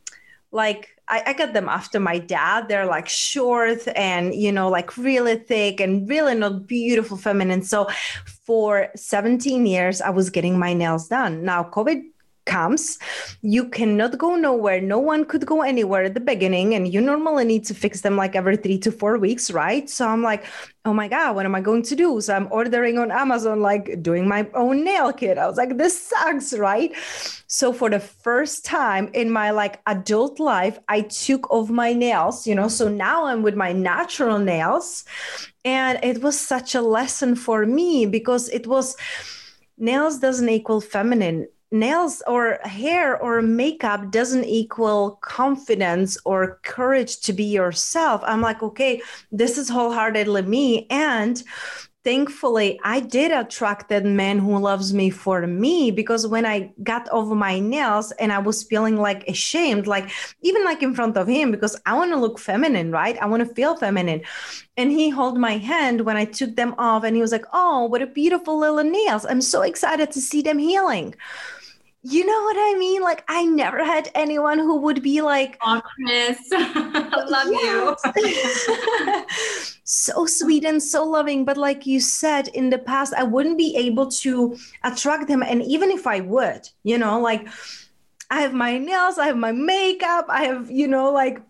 like, 0.52 0.95
I, 1.08 1.24
I 1.28 1.34
got 1.34 1.54
them 1.54 1.70
after 1.70 2.00
my 2.00 2.18
dad. 2.18 2.68
They're 2.68 2.86
like 2.86 3.08
short 3.08 3.88
and, 3.96 4.34
you 4.34 4.52
know, 4.52 4.70
like 4.70 4.98
really 4.98 5.36
thick 5.36 5.80
and 5.80 6.10
really 6.10 6.36
not 6.36 6.68
beautiful 6.68 7.18
feminine. 7.18 7.62
So 7.64 7.88
for 8.46 8.90
17 8.96 9.66
years, 9.66 10.02
I 10.02 10.10
was 10.10 10.30
getting 10.30 10.58
my 10.58 10.74
nails 10.74 11.08
done. 11.08 11.44
Now, 11.44 11.64
COVID 11.64 12.02
comes 12.46 13.00
you 13.42 13.68
cannot 13.70 14.18
go 14.18 14.36
nowhere. 14.36 14.82
No 14.82 15.00
one 15.00 15.26
could 15.26 15.46
go 15.46 15.62
anywhere 15.62 16.04
at 16.04 16.14
the 16.14 16.20
beginning 16.20 16.74
and 16.76 16.92
you 16.94 17.02
normally 17.02 17.46
need 17.46 17.66
to 17.66 17.74
fix 17.74 18.02
them 18.02 18.16
like 18.16 18.36
every 18.36 18.58
three 18.58 18.78
to 18.80 18.92
four 18.92 19.18
weeks 19.18 19.52
right? 19.52 19.90
So 19.90 20.08
i'm 20.08 20.24
like 20.24 20.46
oh 20.86 20.94
my 20.94 21.08
god 21.08 21.36
what 21.36 21.46
am 21.46 21.56
i 21.56 21.62
going 21.62 21.84
to 21.84 21.96
do? 21.96 22.22
So 22.22 22.36
i'm 22.36 22.48
ordering 22.52 22.98
on 22.98 23.12
amazon 23.12 23.62
like 23.62 24.02
doing 24.02 24.28
my 24.28 24.48
own 24.54 24.84
nail 24.84 25.12
kit. 25.12 25.38
I 25.38 25.48
was 25.48 25.58
like 25.58 25.78
this 25.78 26.00
sucks 26.10 26.54
right? 26.54 26.94
So 27.48 27.74
for 27.74 27.90
the 27.90 28.00
first 28.00 28.66
time 28.66 29.10
in 29.14 29.30
my 29.32 29.52
like 29.52 29.82
adult 29.88 30.40
life 30.40 30.80
i 30.88 31.02
took 31.02 31.50
off 31.52 31.70
my 31.70 31.94
nails 31.94 32.48
you 32.48 32.56
know? 32.56 32.68
So 32.68 32.88
now 32.90 33.26
i'm 33.26 33.42
with 33.42 33.56
my 33.56 33.72
natural 33.72 34.40
nails 34.40 35.06
and 35.64 36.00
it 36.04 36.22
was 36.22 36.40
such 36.40 36.76
a 36.76 36.82
lesson 36.82 37.36
for 37.36 37.66
me 37.66 38.06
because 38.06 38.50
it 38.50 38.68
was 38.68 38.96
nails 39.78 40.20
doesn't 40.20 40.48
equal 40.50 40.80
feminine 40.80 41.48
nails 41.72 42.22
or 42.28 42.60
hair 42.64 43.20
or 43.22 43.42
makeup 43.42 44.12
doesn't 44.12 44.46
equal 44.46 45.20
confidence 45.22 46.18
or 46.26 46.60
courage 46.64 47.20
to 47.22 47.34
be 47.34 47.44
yourself. 47.44 48.22
I'm 48.24 48.42
like, 48.42 48.64
okay, 48.64 49.02
this 49.32 49.58
is 49.58 49.70
wholeheartedly 49.70 50.44
me. 50.44 50.88
And 50.90 51.42
thankfully 52.06 52.80
i 52.84 53.00
did 53.00 53.32
attract 53.32 53.90
that 53.90 54.06
man 54.06 54.38
who 54.38 54.58
loves 54.60 54.94
me 54.94 55.10
for 55.10 55.48
me 55.48 55.90
because 55.90 56.28
when 56.28 56.46
i 56.46 56.72
got 56.84 57.10
over 57.10 57.34
my 57.34 57.60
nails 57.60 58.12
and 58.20 58.32
i 58.32 58.38
was 58.38 58.64
feeling 58.64 58.96
like 58.96 59.28
ashamed 59.28 59.88
like 59.88 60.12
even 60.44 60.64
like 60.64 60.84
in 60.84 60.94
front 60.94 61.18
of 61.18 61.28
him 61.28 61.52
because 61.52 61.76
i 61.88 61.96
want 61.96 62.12
to 62.12 62.18
look 62.18 62.38
feminine 62.38 62.92
right 62.92 63.18
i 63.22 63.26
want 63.26 63.46
to 63.46 63.56
feel 63.56 63.76
feminine 63.76 64.22
and 64.78 64.92
he 64.92 65.10
held 65.10 65.38
my 65.38 65.58
hand 65.58 66.02
when 66.02 66.18
i 66.18 66.26
took 66.26 66.56
them 66.56 66.76
off 66.78 67.04
and 67.04 67.16
he 67.16 67.22
was 67.22 67.32
like 67.32 67.46
oh 67.54 67.86
what 67.86 68.02
a 68.02 68.08
beautiful 68.08 68.58
little 68.60 68.84
nails. 68.84 69.26
I'm 69.26 69.42
so 69.42 69.62
excited 69.62 70.12
to 70.12 70.22
see 70.22 70.42
them 70.42 70.58
healing. 70.58 71.16
You 72.08 72.24
know 72.24 72.42
what 72.44 72.56
I 72.58 72.78
mean? 72.78 73.02
Like 73.02 73.24
I 73.28 73.46
never 73.46 73.84
had 73.84 74.12
anyone 74.14 74.60
who 74.60 74.78
would 74.82 75.02
be 75.02 75.22
like, 75.22 75.58
"Oh, 75.62 75.82
Chris, 75.96 76.38
I 76.52 77.26
love 77.28 77.48
you." 77.48 77.96
so 79.84 80.28
sweet 80.28 80.66
and 80.66 80.82
so 80.82 81.04
loving, 81.04 81.46
but 81.46 81.58
like 81.58 81.88
you 81.88 82.00
said 82.00 82.48
in 82.50 82.70
the 82.70 82.78
past, 82.78 83.14
I 83.16 83.24
wouldn't 83.24 83.58
be 83.58 83.76
able 83.76 84.12
to 84.22 84.56
attract 84.84 85.28
them, 85.28 85.42
and 85.42 85.64
even 85.64 85.90
if 85.90 86.06
I 86.06 86.20
would, 86.20 86.70
you 86.84 87.00
know, 87.00 87.20
like 87.20 87.48
I 88.30 88.42
have 88.42 88.54
my 88.54 88.78
nails, 88.78 89.18
I 89.18 89.26
have 89.26 89.38
my 89.38 89.52
makeup, 89.52 90.26
I 90.30 90.44
have, 90.44 90.70
you 90.70 90.88
know, 90.88 91.12
like 91.12 91.42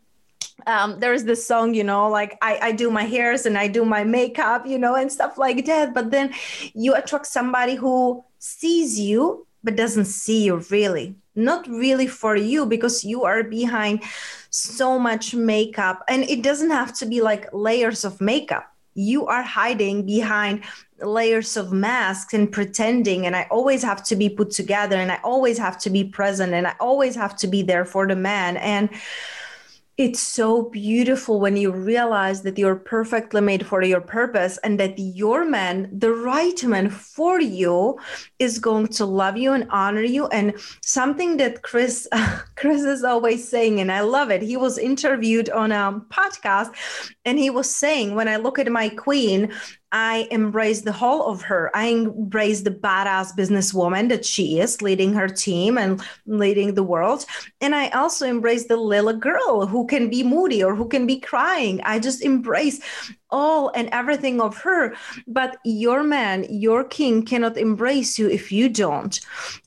um, 0.67 0.99
there's 0.99 1.23
this 1.23 1.45
song, 1.45 1.73
you 1.73 1.83
know, 1.83 2.09
like 2.09 2.37
I, 2.41 2.59
I 2.61 2.71
do 2.71 2.89
my 2.89 3.03
hairs 3.03 3.45
and 3.45 3.57
I 3.57 3.67
do 3.67 3.85
my 3.85 4.03
makeup, 4.03 4.65
you 4.65 4.77
know, 4.77 4.95
and 4.95 5.11
stuff 5.11 5.37
like 5.37 5.65
that. 5.65 5.93
But 5.93 6.11
then 6.11 6.33
you 6.73 6.95
attract 6.95 7.27
somebody 7.27 7.75
who 7.75 8.23
sees 8.39 8.99
you 8.99 9.45
but 9.63 9.75
doesn't 9.75 10.05
see 10.05 10.45
you 10.45 10.57
really. 10.69 11.15
Not 11.35 11.67
really 11.67 12.07
for 12.07 12.37
you 12.37 12.65
because 12.65 13.03
you 13.03 13.23
are 13.23 13.43
behind 13.43 14.03
so 14.51 14.97
much 14.97 15.33
makeup. 15.35 16.03
And 16.07 16.23
it 16.23 16.43
doesn't 16.43 16.69
have 16.69 16.93
to 16.99 17.05
be 17.05 17.19
like 17.21 17.49
layers 17.51 18.05
of 18.05 18.21
makeup. 18.21 18.71
You 18.93 19.25
are 19.25 19.41
hiding 19.41 20.05
behind 20.05 20.63
layers 21.01 21.57
of 21.57 21.73
masks 21.73 22.33
and 22.33 22.49
pretending 22.49 23.25
and 23.25 23.35
i 23.35 23.45
always 23.51 23.83
have 23.83 24.01
to 24.01 24.15
be 24.15 24.29
put 24.29 24.49
together 24.49 24.95
and 24.95 25.11
i 25.11 25.19
always 25.25 25.57
have 25.57 25.77
to 25.77 25.89
be 25.89 26.05
present 26.05 26.53
and 26.53 26.65
i 26.65 26.73
always 26.79 27.13
have 27.15 27.35
to 27.35 27.47
be 27.47 27.61
there 27.61 27.83
for 27.83 28.07
the 28.07 28.15
man. 28.15 28.55
And 28.55 28.89
it's 29.97 30.19
so 30.19 30.63
beautiful 30.63 31.39
when 31.39 31.55
you 31.55 31.71
realize 31.71 32.41
that 32.41 32.57
you're 32.57 32.75
perfectly 32.75 33.39
made 33.39 33.65
for 33.65 33.81
your 33.81 34.01
purpose 34.01 34.57
and 34.57 34.77
that 34.77 34.99
your 34.99 35.45
man, 35.45 35.89
the 35.91 36.11
right 36.11 36.61
man 36.65 36.89
for 36.89 37.39
you, 37.39 37.97
is 38.37 38.59
going 38.59 38.87
to 38.87 39.05
love 39.05 39.37
you 39.37 39.53
and 39.53 39.67
honor 39.69 40.03
you. 40.03 40.27
And 40.27 40.53
something 40.81 41.37
that 41.37 41.61
Chris 41.61 42.09
Chris 42.57 42.81
is 42.81 43.05
always 43.05 43.47
saying, 43.47 43.79
and 43.79 43.89
I 43.89 44.01
love 44.01 44.31
it. 44.31 44.41
He 44.41 44.57
was 44.57 44.77
interviewed 44.77 45.49
on 45.49 45.71
a 45.71 46.01
podcast, 46.09 46.73
and 47.25 47.39
he 47.39 47.49
was 47.49 47.73
saying, 47.73 48.15
when 48.15 48.27
I 48.27 48.37
look 48.37 48.59
at 48.59 48.71
my 48.71 48.89
queen, 48.89 49.51
I 49.91 50.27
embrace 50.29 50.81
the 50.81 50.91
whole 50.91 51.25
of 51.27 51.41
her. 51.43 51.71
I 51.73 51.85
embrace 51.85 52.61
the 52.61 52.71
badass 52.71 53.35
businesswoman 53.35 54.09
that 54.09 54.25
she 54.25 54.59
is, 54.59 54.81
leading 54.81 55.13
her 55.13 55.29
team 55.29 55.77
and 55.77 56.03
leading 56.25 56.73
the 56.73 56.83
world. 56.83 57.25
And 57.61 57.73
I 57.73 57.87
also 57.89 58.27
embrace 58.27 58.67
the 58.67 58.75
little 58.75 59.13
girl 59.13 59.65
who 59.65 59.87
can 59.87 60.09
be 60.09 60.21
moody 60.21 60.61
or 60.61 60.75
who 60.75 60.87
can 60.87 61.07
be 61.07 61.19
crying. 61.19 61.81
I 61.83 61.99
just 61.99 62.21
embrace 62.23 62.81
all 63.29 63.71
and 63.73 63.89
everything 63.91 64.41
of 64.41 64.57
her. 64.57 64.95
But 65.27 65.57
your 65.63 66.03
man, 66.03 66.45
your 66.49 66.83
king 66.83 67.23
cannot 67.23 67.57
embrace 67.57 68.19
you 68.19 68.29
if 68.29 68.51
you 68.51 68.67
don't. 68.69 69.17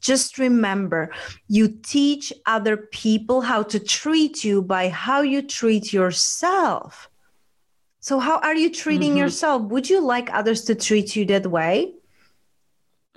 Just 0.01 0.39
remember, 0.39 1.11
you 1.49 1.69
teach 1.69 2.33
other 2.45 2.77
people 2.77 3.41
how 3.41 3.63
to 3.63 3.81
treat 3.81 4.45
you 4.45 4.61
by 4.61 4.91
how 4.91 5.23
you 5.23 5.41
treat 5.41 5.93
yourself. 5.93 7.09
So, 8.09 8.19
how 8.19 8.39
are 8.39 8.55
you 8.55 8.71
treating 8.71 9.11
mm-hmm. 9.11 9.19
yourself? 9.19 9.65
Would 9.65 9.91
you 9.91 10.01
like 10.01 10.33
others 10.33 10.63
to 10.63 10.75
treat 10.75 11.15
you 11.15 11.27
that 11.27 11.47
way? 11.47 11.93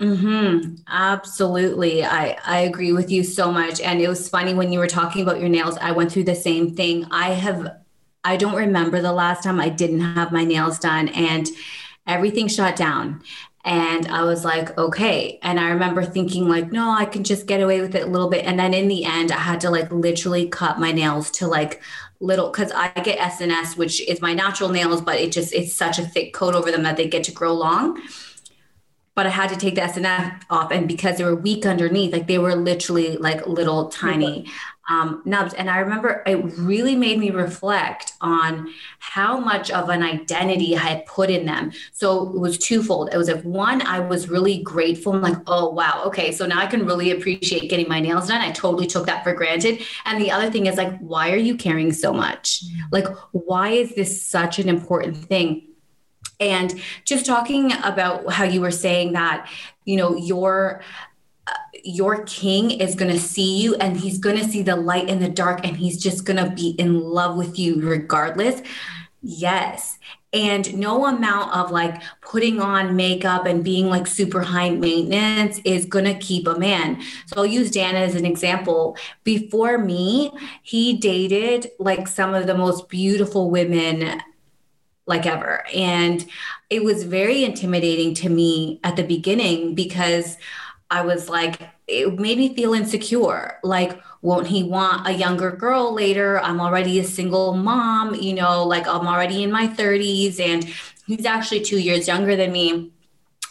Mm-hmm. 0.01 0.81
Absolutely. 0.85 2.03
I, 2.03 2.37
I 2.45 2.59
agree 2.63 2.91
with 2.91 3.09
you 3.09 3.23
so 3.23 3.53
much. 3.53 3.79
And 3.79 4.01
it 4.01 4.09
was 4.09 4.27
funny 4.27 4.53
when 4.53 4.73
you 4.73 4.79
were 4.79 4.87
talking 4.87 5.21
about 5.21 5.39
your 5.39 5.47
nails, 5.47 5.77
I 5.77 5.93
went 5.93 6.11
through 6.11 6.25
the 6.25 6.35
same 6.35 6.75
thing. 6.75 7.05
I 7.09 7.29
have, 7.29 7.77
I 8.25 8.35
don't 8.35 8.53
remember 8.53 9.01
the 9.01 9.13
last 9.13 9.43
time 9.43 9.61
I 9.61 9.69
didn't 9.69 10.01
have 10.01 10.33
my 10.33 10.43
nails 10.43 10.77
done 10.77 11.07
and 11.07 11.47
everything 12.05 12.49
shut 12.49 12.75
down. 12.75 13.23
And 13.63 14.09
I 14.09 14.23
was 14.23 14.43
like, 14.43 14.77
okay. 14.77 15.39
And 15.41 15.57
I 15.57 15.69
remember 15.69 16.03
thinking, 16.03 16.49
like, 16.49 16.73
no, 16.73 16.91
I 16.91 17.05
can 17.05 17.23
just 17.23 17.45
get 17.45 17.61
away 17.61 17.79
with 17.79 17.95
it 17.95 18.03
a 18.03 18.11
little 18.11 18.29
bit. 18.29 18.43
And 18.43 18.59
then 18.59 18.73
in 18.73 18.89
the 18.89 19.05
end, 19.05 19.31
I 19.31 19.37
had 19.37 19.61
to 19.61 19.69
like 19.69 19.89
literally 19.89 20.49
cut 20.49 20.79
my 20.79 20.91
nails 20.91 21.31
to 21.31 21.47
like 21.47 21.81
little 22.21 22.49
because 22.49 22.71
I 22.71 22.89
get 22.89 23.19
SNS, 23.19 23.77
which 23.77 24.01
is 24.07 24.21
my 24.21 24.33
natural 24.33 24.69
nails, 24.69 25.01
but 25.01 25.19
it 25.19 25.31
just 25.31 25.53
it's 25.53 25.73
such 25.73 25.99
a 25.99 26.05
thick 26.05 26.33
coat 26.33 26.55
over 26.55 26.71
them 26.71 26.83
that 26.83 26.95
they 26.97 27.07
get 27.07 27.23
to 27.25 27.31
grow 27.31 27.53
long. 27.53 28.01
But 29.13 29.25
I 29.25 29.29
had 29.29 29.49
to 29.49 29.57
take 29.57 29.75
the 29.75 29.81
SNS 29.81 30.43
off, 30.49 30.71
and 30.71 30.87
because 30.87 31.17
they 31.17 31.25
were 31.25 31.35
weak 31.35 31.65
underneath, 31.65 32.13
like 32.13 32.27
they 32.27 32.37
were 32.37 32.55
literally 32.55 33.17
like 33.17 33.45
little 33.45 33.89
tiny 33.89 34.47
um, 34.91 35.21
nubs. 35.23 35.53
And 35.53 35.69
I 35.69 35.77
remember 35.79 36.21
it 36.25 36.35
really 36.57 36.97
made 36.97 37.17
me 37.17 37.31
reflect 37.31 38.11
on 38.19 38.73
how 38.99 39.39
much 39.39 39.71
of 39.71 39.87
an 39.87 40.03
identity 40.03 40.75
I 40.75 40.81
had 40.81 41.05
put 41.05 41.29
in 41.29 41.45
them. 41.45 41.71
So 41.93 42.27
it 42.27 42.37
was 42.37 42.57
twofold. 42.57 43.09
It 43.13 43.17
was 43.17 43.29
like 43.29 43.41
one, 43.43 43.81
I 43.83 44.01
was 44.01 44.27
really 44.27 44.61
grateful. 44.61 45.13
I'm 45.13 45.21
like, 45.21 45.37
oh, 45.47 45.69
wow, 45.69 46.03
okay. 46.07 46.33
So 46.33 46.45
now 46.45 46.59
I 46.59 46.67
can 46.67 46.85
really 46.85 47.11
appreciate 47.11 47.69
getting 47.69 47.87
my 47.87 48.01
nails 48.01 48.27
done. 48.27 48.41
I 48.41 48.51
totally 48.51 48.85
took 48.85 49.05
that 49.05 49.23
for 49.23 49.33
granted. 49.33 49.81
And 50.03 50.21
the 50.21 50.29
other 50.29 50.51
thing 50.51 50.65
is 50.65 50.75
like, 50.75 50.99
why 50.99 51.31
are 51.31 51.37
you 51.37 51.55
caring 51.55 51.93
so 51.93 52.11
much? 52.11 52.61
Like, 52.91 53.07
why 53.31 53.69
is 53.69 53.95
this 53.95 54.21
such 54.21 54.59
an 54.59 54.67
important 54.67 55.15
thing? 55.15 55.69
And 56.41 56.81
just 57.05 57.25
talking 57.25 57.71
about 57.83 58.29
how 58.33 58.43
you 58.43 58.59
were 58.59 58.71
saying 58.71 59.13
that, 59.13 59.47
you 59.85 59.95
know, 59.95 60.17
your 60.17 60.81
your 61.83 62.23
king 62.25 62.71
is 62.71 62.95
going 62.95 63.11
to 63.11 63.19
see 63.19 63.61
you 63.61 63.75
and 63.75 63.97
he's 63.97 64.19
going 64.19 64.37
to 64.37 64.45
see 64.45 64.61
the 64.61 64.75
light 64.75 65.09
in 65.09 65.19
the 65.19 65.29
dark 65.29 65.65
and 65.65 65.77
he's 65.77 66.01
just 66.01 66.25
going 66.25 66.43
to 66.43 66.49
be 66.51 66.69
in 66.71 66.99
love 66.99 67.37
with 67.37 67.57
you 67.57 67.81
regardless. 67.81 68.61
Yes. 69.21 69.99
And 70.33 70.77
no 70.77 71.05
amount 71.05 71.53
of 71.53 71.71
like 71.71 72.01
putting 72.21 72.61
on 72.61 72.95
makeup 72.95 73.45
and 73.45 73.63
being 73.63 73.87
like 73.87 74.07
super 74.07 74.41
high 74.41 74.69
maintenance 74.69 75.59
is 75.65 75.85
going 75.85 76.05
to 76.05 76.13
keep 76.15 76.47
a 76.47 76.57
man. 76.57 77.01
So 77.25 77.37
I'll 77.37 77.45
use 77.45 77.69
Dan 77.71 77.95
as 77.95 78.15
an 78.15 78.25
example. 78.25 78.97
Before 79.23 79.77
me, 79.77 80.31
he 80.63 80.97
dated 80.97 81.71
like 81.79 82.07
some 82.07 82.33
of 82.33 82.47
the 82.47 82.55
most 82.55 82.89
beautiful 82.89 83.49
women 83.49 84.21
like 85.05 85.25
ever. 85.25 85.65
And 85.73 86.25
it 86.69 86.83
was 86.83 87.03
very 87.03 87.43
intimidating 87.43 88.13
to 88.15 88.29
me 88.29 88.79
at 88.83 88.95
the 88.95 89.03
beginning 89.03 89.75
because 89.75 90.37
I 90.91 91.01
was 91.01 91.29
like, 91.29 91.59
it 91.87 92.19
made 92.19 92.37
me 92.37 92.53
feel 92.53 92.73
insecure. 92.73 93.57
Like, 93.63 93.99
won't 94.21 94.47
he 94.47 94.61
want 94.61 95.07
a 95.07 95.13
younger 95.13 95.51
girl 95.51 95.93
later? 95.93 96.39
I'm 96.41 96.61
already 96.61 96.99
a 96.99 97.03
single 97.03 97.55
mom, 97.55 98.13
you 98.13 98.33
know, 98.33 98.63
like 98.67 98.87
I'm 98.87 99.07
already 99.07 99.41
in 99.41 99.51
my 99.51 99.67
30s 99.67 100.39
and 100.39 100.63
he's 101.07 101.25
actually 101.25 101.61
two 101.61 101.79
years 101.79 102.07
younger 102.07 102.35
than 102.35 102.51
me 102.51 102.91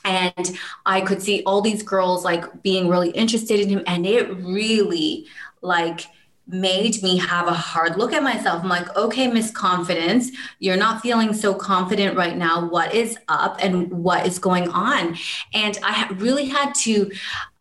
and 0.04 0.58
i 0.86 1.00
could 1.00 1.20
see 1.20 1.42
all 1.44 1.60
these 1.60 1.82
girls 1.82 2.24
like 2.24 2.62
being 2.62 2.88
really 2.88 3.10
interested 3.10 3.60
in 3.60 3.68
him 3.68 3.82
and 3.86 4.06
it 4.06 4.34
really 4.36 5.26
like 5.60 6.06
made 6.52 7.02
me 7.02 7.16
have 7.18 7.46
a 7.46 7.52
hard 7.52 7.96
look 7.96 8.12
at 8.12 8.22
myself. 8.22 8.62
I'm 8.62 8.68
like, 8.68 8.94
okay, 8.96 9.26
Miss 9.28 9.50
Confidence, 9.50 10.30
you're 10.58 10.76
not 10.76 11.00
feeling 11.00 11.32
so 11.32 11.54
confident 11.54 12.16
right 12.16 12.36
now. 12.36 12.68
What 12.68 12.94
is 12.94 13.18
up 13.28 13.56
and 13.60 13.90
what 13.90 14.26
is 14.26 14.38
going 14.38 14.68
on? 14.68 15.16
And 15.54 15.78
I 15.82 16.08
really 16.18 16.46
had 16.46 16.74
to 16.76 17.10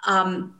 um, 0.05 0.58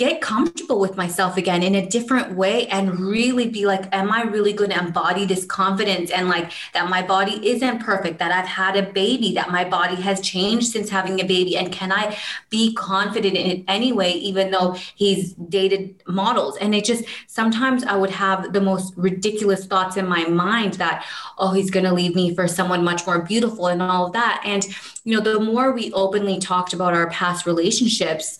get 0.00 0.22
comfortable 0.22 0.80
with 0.80 0.96
myself 0.96 1.36
again 1.36 1.62
in 1.62 1.74
a 1.74 1.86
different 1.86 2.32
way 2.32 2.66
and 2.68 2.98
really 2.98 3.46
be 3.46 3.66
like 3.66 3.84
am 3.94 4.10
i 4.10 4.22
really 4.22 4.54
going 4.54 4.70
to 4.70 4.78
embody 4.78 5.26
this 5.26 5.44
confidence 5.44 6.10
and 6.10 6.26
like 6.26 6.50
that 6.72 6.88
my 6.88 7.02
body 7.02 7.34
isn't 7.46 7.80
perfect 7.80 8.18
that 8.18 8.32
i've 8.32 8.46
had 8.46 8.76
a 8.76 8.82
baby 8.92 9.34
that 9.34 9.50
my 9.50 9.62
body 9.62 9.96
has 9.96 10.18
changed 10.22 10.68
since 10.68 10.88
having 10.88 11.20
a 11.20 11.24
baby 11.24 11.54
and 11.54 11.70
can 11.70 11.92
i 11.92 12.16
be 12.48 12.72
confident 12.72 13.36
in 13.36 13.46
it 13.46 13.64
anyway 13.68 14.10
even 14.12 14.50
though 14.50 14.74
he's 14.94 15.34
dated 15.34 15.94
models? 16.06 16.56
And 16.58 16.74
it 16.74 16.84
just 16.84 17.04
sometimes 17.26 17.84
i 17.84 17.96
would 17.96 18.10
have 18.10 18.52
the 18.52 18.60
most 18.60 18.94
ridiculous 18.96 19.66
thoughts 19.66 19.96
in 19.96 20.06
my 20.06 20.24
mind 20.24 20.74
that 20.74 21.04
oh 21.38 21.52
he's 21.52 21.70
going 21.70 21.84
to 21.84 21.92
leave 21.92 22.14
me 22.14 22.34
for 22.34 22.48
someone 22.48 22.84
much 22.84 23.06
more 23.06 23.20
beautiful 23.20 23.66
and 23.66 23.82
all 23.82 24.06
of 24.06 24.12
that. 24.12 24.42
And 24.44 24.66
you 25.04 25.14
know 25.14 25.20
the 25.20 25.40
more 25.40 25.72
we 25.72 25.92
openly 25.92 26.38
talked 26.38 26.72
about 26.72 26.94
our 26.94 27.10
past 27.10 27.46
relationships 27.46 28.38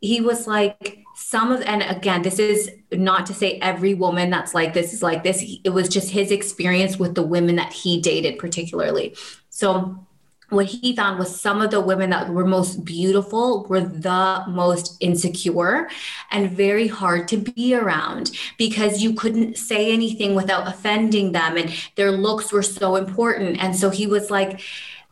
he 0.00 0.20
was 0.20 0.46
like 0.46 1.04
some 1.14 1.50
of 1.50 1.62
and 1.62 1.82
again 1.82 2.22
this 2.22 2.38
is 2.38 2.70
not 2.92 3.24
to 3.26 3.32
say 3.32 3.58
every 3.60 3.94
woman 3.94 4.28
that's 4.28 4.54
like 4.54 4.74
this 4.74 4.92
is 4.92 5.02
like 5.02 5.22
this. 5.22 5.44
It 5.64 5.70
was 5.70 5.88
just 5.88 6.10
his 6.10 6.30
experience 6.30 6.98
with 6.98 7.14
the 7.14 7.22
women 7.22 7.56
that 7.56 7.72
he 7.72 8.00
dated 8.00 8.38
particularly. 8.38 9.16
So 9.48 10.06
what 10.50 10.66
he 10.66 10.94
found 10.94 11.18
was 11.18 11.40
some 11.40 11.60
of 11.60 11.72
the 11.72 11.80
women 11.80 12.10
that 12.10 12.28
were 12.28 12.46
most 12.46 12.84
beautiful 12.84 13.64
were 13.64 13.80
the 13.80 14.44
most 14.46 14.96
insecure 15.00 15.88
and 16.30 16.52
very 16.52 16.86
hard 16.86 17.26
to 17.28 17.36
be 17.36 17.74
around 17.74 18.30
because 18.56 19.02
you 19.02 19.14
couldn't 19.14 19.56
say 19.56 19.92
anything 19.92 20.36
without 20.36 20.68
offending 20.68 21.32
them 21.32 21.56
and 21.56 21.74
their 21.96 22.12
looks 22.12 22.52
were 22.52 22.62
so 22.62 22.94
important. 22.94 23.58
And 23.60 23.74
so 23.74 23.90
he 23.90 24.06
was 24.06 24.30
like 24.30 24.60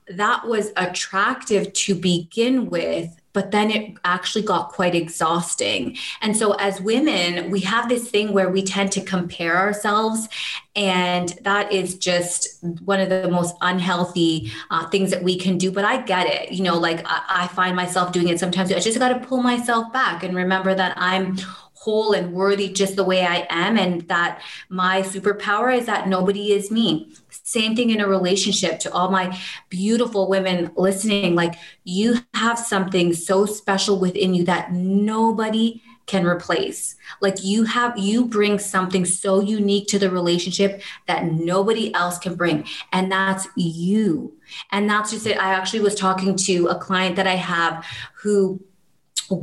that 0.07 0.47
was 0.47 0.70
attractive 0.77 1.73
to 1.73 1.94
begin 1.94 2.68
with 2.68 3.20
but 3.35 3.51
then 3.51 3.70
it 3.70 3.99
actually 4.05 4.44
got 4.44 4.70
quite 4.70 4.94
exhausting. 4.94 5.99
And 6.23 6.35
so, 6.35 6.53
as 6.53 6.81
women, 6.81 7.51
we 7.51 7.61
have 7.61 7.90
this 7.90 8.09
thing 8.09 8.33
where 8.33 8.49
we 8.49 8.62
tend 8.62 8.92
to 8.92 9.03
compare 9.03 9.59
ourselves, 9.59 10.29
and 10.75 11.29
that 11.42 11.70
is 11.70 11.97
just 11.97 12.62
one 12.85 13.01
of 13.01 13.11
the 13.11 13.29
most 13.29 13.55
unhealthy 13.61 14.51
uh, 14.70 14.88
things 14.88 15.11
that 15.11 15.23
we 15.23 15.38
can 15.38 15.59
do. 15.59 15.70
But 15.70 15.85
I 15.85 16.01
get 16.03 16.27
it. 16.27 16.53
You 16.53 16.62
know, 16.62 16.79
like 16.79 17.03
I, 17.05 17.23
I 17.29 17.47
find 17.49 17.77
myself 17.77 18.12
doing 18.12 18.29
it 18.29 18.40
sometimes. 18.40 18.73
I 18.73 18.79
just 18.79 18.99
got 18.99 19.09
to 19.11 19.27
pull 19.27 19.42
myself 19.42 19.92
back 19.92 20.23
and 20.23 20.35
remember 20.35 20.75
that 20.75 20.94
I'm 20.97 21.37
whole 21.85 22.14
and 22.14 22.33
worthy 22.33 22.68
just 22.73 22.97
the 22.97 23.05
way 23.05 23.27
I 23.27 23.47
am, 23.51 23.77
and 23.77 24.09
that 24.09 24.40
my 24.70 25.03
superpower 25.03 25.77
is 25.77 25.85
that 25.85 26.09
nobody 26.09 26.53
is 26.53 26.70
me. 26.70 27.12
Same 27.31 27.77
thing 27.77 27.90
in 27.90 28.01
a 28.01 28.09
relationship 28.09 28.81
to 28.81 28.92
all 28.92 29.11
my 29.11 29.38
beautiful 29.68 30.29
women 30.29 30.70
listening. 30.77 31.35
Like, 31.35 31.57
you 31.85 32.16
have 32.33 32.59
something 32.59 33.12
so 33.12 33.44
special 33.44 33.99
within 33.99 34.33
you 34.33 34.44
that 34.44 34.73
nobody 34.73 35.83
can 36.07 36.27
replace. 36.27 36.97
Like 37.23 37.42
you 37.42 37.64
have, 37.64 37.97
you 37.99 38.27
bring 38.27 38.59
something 38.59 39.07
so 39.07 39.40
unique 39.40 39.88
to 39.88 39.99
the 39.99 40.11
relationship 40.11 40.83
that 41.07 41.25
nobody 41.25 41.94
else 41.94 42.18
can 42.18 42.35
bring. 42.35 42.66
And 42.92 43.11
that's 43.11 43.49
you. 43.57 44.35
And 44.70 44.88
that's 44.88 45.11
just 45.12 45.27
it. 45.27 45.38
I 45.38 45.55
actually 45.55 45.81
was 45.81 45.94
talking 45.94 46.37
to 46.37 46.66
a 46.66 46.79
client 46.79 47.16
that 47.16 47.27
I 47.27 47.37
have 47.37 47.87
who 48.23 48.62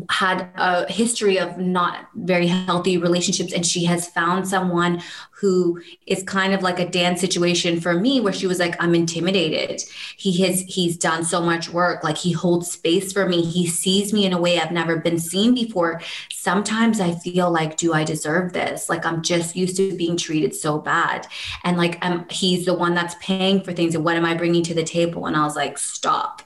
had 0.09 0.49
a 0.55 0.91
history 0.91 1.37
of 1.37 1.57
not 1.57 2.07
very 2.15 2.47
healthy 2.47 2.97
relationships 2.97 3.53
and 3.53 3.65
she 3.65 3.85
has 3.85 4.07
found 4.07 4.47
someone 4.47 5.01
who 5.41 5.81
is 6.05 6.21
kind 6.23 6.53
of 6.53 6.61
like 6.61 6.79
a 6.79 6.87
dance 6.87 7.19
situation 7.19 7.81
for 7.81 7.95
me 7.95 8.21
where 8.21 8.31
she 8.31 8.45
was 8.45 8.59
like 8.59 8.75
I'm 8.79 8.93
intimidated. 8.93 9.81
He 10.15 10.39
has 10.43 10.61
he's 10.61 10.97
done 10.97 11.23
so 11.23 11.41
much 11.41 11.69
work 11.69 12.03
like 12.03 12.17
he 12.17 12.31
holds 12.31 12.71
space 12.71 13.11
for 13.11 13.27
me. 13.27 13.43
He 13.43 13.65
sees 13.65 14.13
me 14.13 14.25
in 14.25 14.33
a 14.33 14.39
way 14.39 14.59
I've 14.59 14.71
never 14.71 14.97
been 14.97 15.17
seen 15.17 15.55
before. 15.55 15.99
Sometimes 16.31 16.99
I 16.99 17.15
feel 17.15 17.51
like 17.51 17.77
do 17.77 17.93
I 17.93 18.03
deserve 18.03 18.53
this? 18.53 18.87
Like 18.87 19.03
I'm 19.03 19.23
just 19.23 19.55
used 19.55 19.77
to 19.77 19.95
being 19.95 20.15
treated 20.15 20.53
so 20.53 20.77
bad. 20.77 21.25
And 21.63 21.75
like 21.75 21.97
I'm 22.03 22.29
he's 22.29 22.65
the 22.65 22.75
one 22.75 22.93
that's 22.93 23.15
paying 23.19 23.63
for 23.63 23.73
things 23.73 23.95
and 23.95 24.03
what 24.03 24.17
am 24.17 24.25
I 24.25 24.35
bringing 24.35 24.63
to 24.63 24.75
the 24.75 24.83
table? 24.83 25.25
And 25.25 25.35
I 25.35 25.43
was 25.43 25.55
like 25.55 25.79
stop 25.79 26.43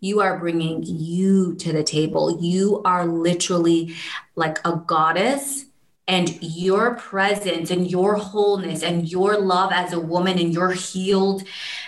you 0.00 0.20
are 0.20 0.38
bringing 0.38 0.82
you 0.82 1.54
to 1.56 1.72
the 1.72 1.82
table. 1.82 2.40
You 2.40 2.82
are 2.84 3.06
literally 3.06 3.94
like 4.34 4.58
a 4.64 4.76
goddess 4.86 5.66
and 6.08 6.40
your 6.40 6.94
presence 6.94 7.70
and 7.70 7.90
your 7.90 8.14
wholeness 8.14 8.82
and 8.82 9.10
your 9.10 9.38
love 9.38 9.72
as 9.72 9.92
a 9.92 10.00
woman 10.00 10.38
and 10.38 10.54
your 10.54 10.70
healed 10.70 11.42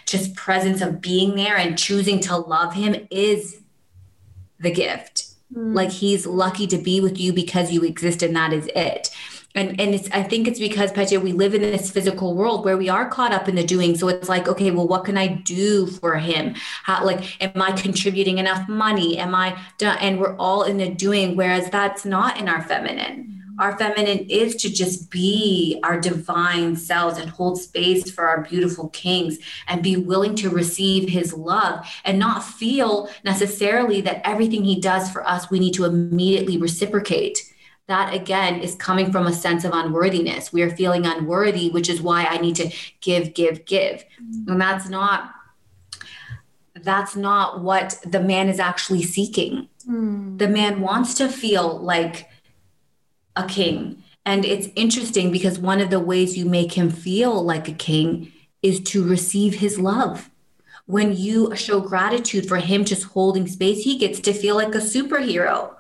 just 0.07 0.35
presence 0.35 0.81
of 0.81 1.01
being 1.01 1.37
there 1.37 1.57
and 1.57 1.79
choosing 1.79 2.19
to 2.21 2.37
love 2.37 2.75
him 2.75 3.07
is 3.11 3.61
the 4.59 4.73
gift. 4.73 5.27
Mm. 5.55 5.75
Like 5.75 5.91
he's 5.91 6.27
lucky 6.27 6.67
to 6.67 6.79
be 6.79 7.01
with 7.01 7.21
you 7.21 7.33
because 7.33 7.71
you 7.71 7.85
exist 7.85 8.23
and 8.23 8.35
that 8.35 8.53
is 8.53 8.69
it 8.75 9.11
and 9.55 9.81
and 9.81 9.95
it's 9.95 10.11
i 10.13 10.23
think 10.23 10.47
it's 10.47 10.59
because 10.59 10.93
Petya, 10.93 11.21
we 11.21 11.33
live 11.33 11.55
in 11.55 11.63
this 11.63 11.91
physical 11.91 12.35
world 12.35 12.65
where 12.65 12.77
we 12.77 12.89
are 12.89 13.09
caught 13.09 13.33
up 13.33 13.49
in 13.49 13.55
the 13.55 13.65
doing. 13.65 13.97
So 13.97 14.09
it's 14.09 14.29
like 14.29 14.49
okay 14.49 14.71
well 14.71 14.87
what 14.87 15.05
can 15.05 15.17
i 15.17 15.27
do 15.27 15.87
for 15.87 16.17
him? 16.17 16.55
How 16.85 17.05
like 17.05 17.43
am 17.43 17.61
i 17.61 17.73
contributing 17.73 18.39
enough 18.39 18.69
money? 18.69 19.19
Am 19.19 19.35
i 19.35 19.59
done 19.79 19.99
and 20.01 20.21
we're 20.21 20.37
all 20.37 20.65
in 20.65 20.77
the 20.77 20.89
doing 20.89 21.37
whereas 21.37 21.71
that's 21.71 22.05
not 22.05 22.39
in 22.39 22.49
our 22.49 22.63
feminine. 22.63 23.25
Mm-hmm. 23.25 23.61
Our 23.61 23.77
feminine 23.77 24.27
is 24.31 24.55
to 24.57 24.71
just 24.71 25.11
be 25.11 25.81
our 25.83 25.99
divine 26.01 26.77
selves 26.77 27.19
and 27.19 27.29
hold 27.29 27.61
space 27.61 28.09
for 28.09 28.29
our 28.29 28.43
beautiful 28.43 28.89
kings 28.91 29.39
and 29.67 29.83
be 29.83 29.97
willing 29.97 30.37
to 30.37 30.51
receive 30.51 31.09
his 31.09 31.35
love 31.35 31.85
and 32.05 32.19
not 32.19 32.45
feel 32.45 33.11
necessarily 33.25 34.01
that 34.03 34.21
everything 34.25 34.63
he 34.63 34.81
does 34.81 35.11
for 35.11 35.27
us 35.27 35.51
we 35.51 35.59
need 35.59 35.75
to 35.75 35.87
immediately 35.87 36.57
reciprocate 36.57 37.53
that 37.89 38.15
again 38.15 38.61
is 38.61 38.75
coming 38.75 39.11
from 39.11 39.27
a 39.27 39.33
sense 39.33 39.65
of 39.65 39.73
unworthiness. 39.73 40.53
We 40.53 40.63
are 40.63 40.71
feeling 40.71 41.07
unworthy, 41.07 41.71
which 41.71 41.89
is 41.89 42.01
why 42.01 42.25
I 42.25 42.37
need 42.37 42.55
to 42.57 42.71
give, 43.01 43.35
give, 43.35 43.65
give. 43.65 44.05
Mm-hmm. 44.23 44.53
And 44.53 44.61
that's 44.61 44.89
not 44.89 45.35
that's 46.83 47.17
not 47.17 47.61
what 47.61 47.99
the 48.05 48.21
man 48.21 48.49
is 48.49 48.61
actually 48.61 49.03
seeking. 49.03 49.69
Mm. 49.89 50.39
The 50.39 50.47
man 50.47 50.81
wants 50.81 51.15
to 51.15 51.29
feel 51.29 51.81
like 51.81 52.29
a 53.35 53.45
king. 53.47 54.05
And 54.25 54.45
it's 54.45 54.69
interesting 54.77 55.33
because 55.33 55.59
one 55.59 55.81
of 55.81 55.91
the 55.91 55.99
ways 55.99 56.39
you 56.39 56.45
make 56.45 56.73
him 56.73 56.91
feel 56.91 57.43
like 57.43 57.69
a 57.69 57.73
king 57.73 58.31
is 58.63 58.79
to 58.81 59.03
receive 59.03 59.55
his 59.55 59.81
love. 59.81 60.31
When 60.87 61.17
you 61.17 61.57
show 61.57 61.81
gratitude 61.81 62.47
for 62.47 62.59
him 62.59 62.85
just 62.85 63.05
holding 63.05 63.49
space, 63.49 63.83
he 63.83 63.99
gets 63.99 64.21
to 64.21 64.33
feel 64.33 64.55
like 64.55 64.75
a 64.75 64.79
superhero 64.79 65.75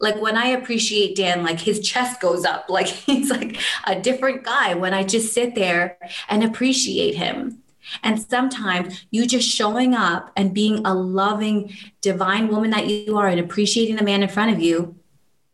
like 0.00 0.20
when 0.20 0.36
I 0.36 0.48
appreciate 0.48 1.16
Dan, 1.16 1.42
like 1.42 1.60
his 1.60 1.80
chest 1.80 2.20
goes 2.20 2.44
up, 2.44 2.66
like 2.70 2.86
he's 2.86 3.30
like 3.30 3.58
a 3.84 4.00
different 4.00 4.44
guy 4.44 4.74
when 4.74 4.94
I 4.94 5.04
just 5.04 5.32
sit 5.32 5.54
there 5.54 5.98
and 6.28 6.44
appreciate 6.44 7.14
him. 7.14 7.62
And 8.02 8.20
sometimes 8.20 9.06
you 9.10 9.26
just 9.26 9.48
showing 9.48 9.94
up 9.94 10.30
and 10.36 10.52
being 10.52 10.84
a 10.84 10.94
loving, 10.94 11.72
divine 12.02 12.48
woman 12.48 12.70
that 12.70 12.86
you 12.86 13.16
are 13.16 13.28
and 13.28 13.40
appreciating 13.40 13.96
the 13.96 14.04
man 14.04 14.22
in 14.22 14.28
front 14.28 14.52
of 14.52 14.60
you, 14.60 14.94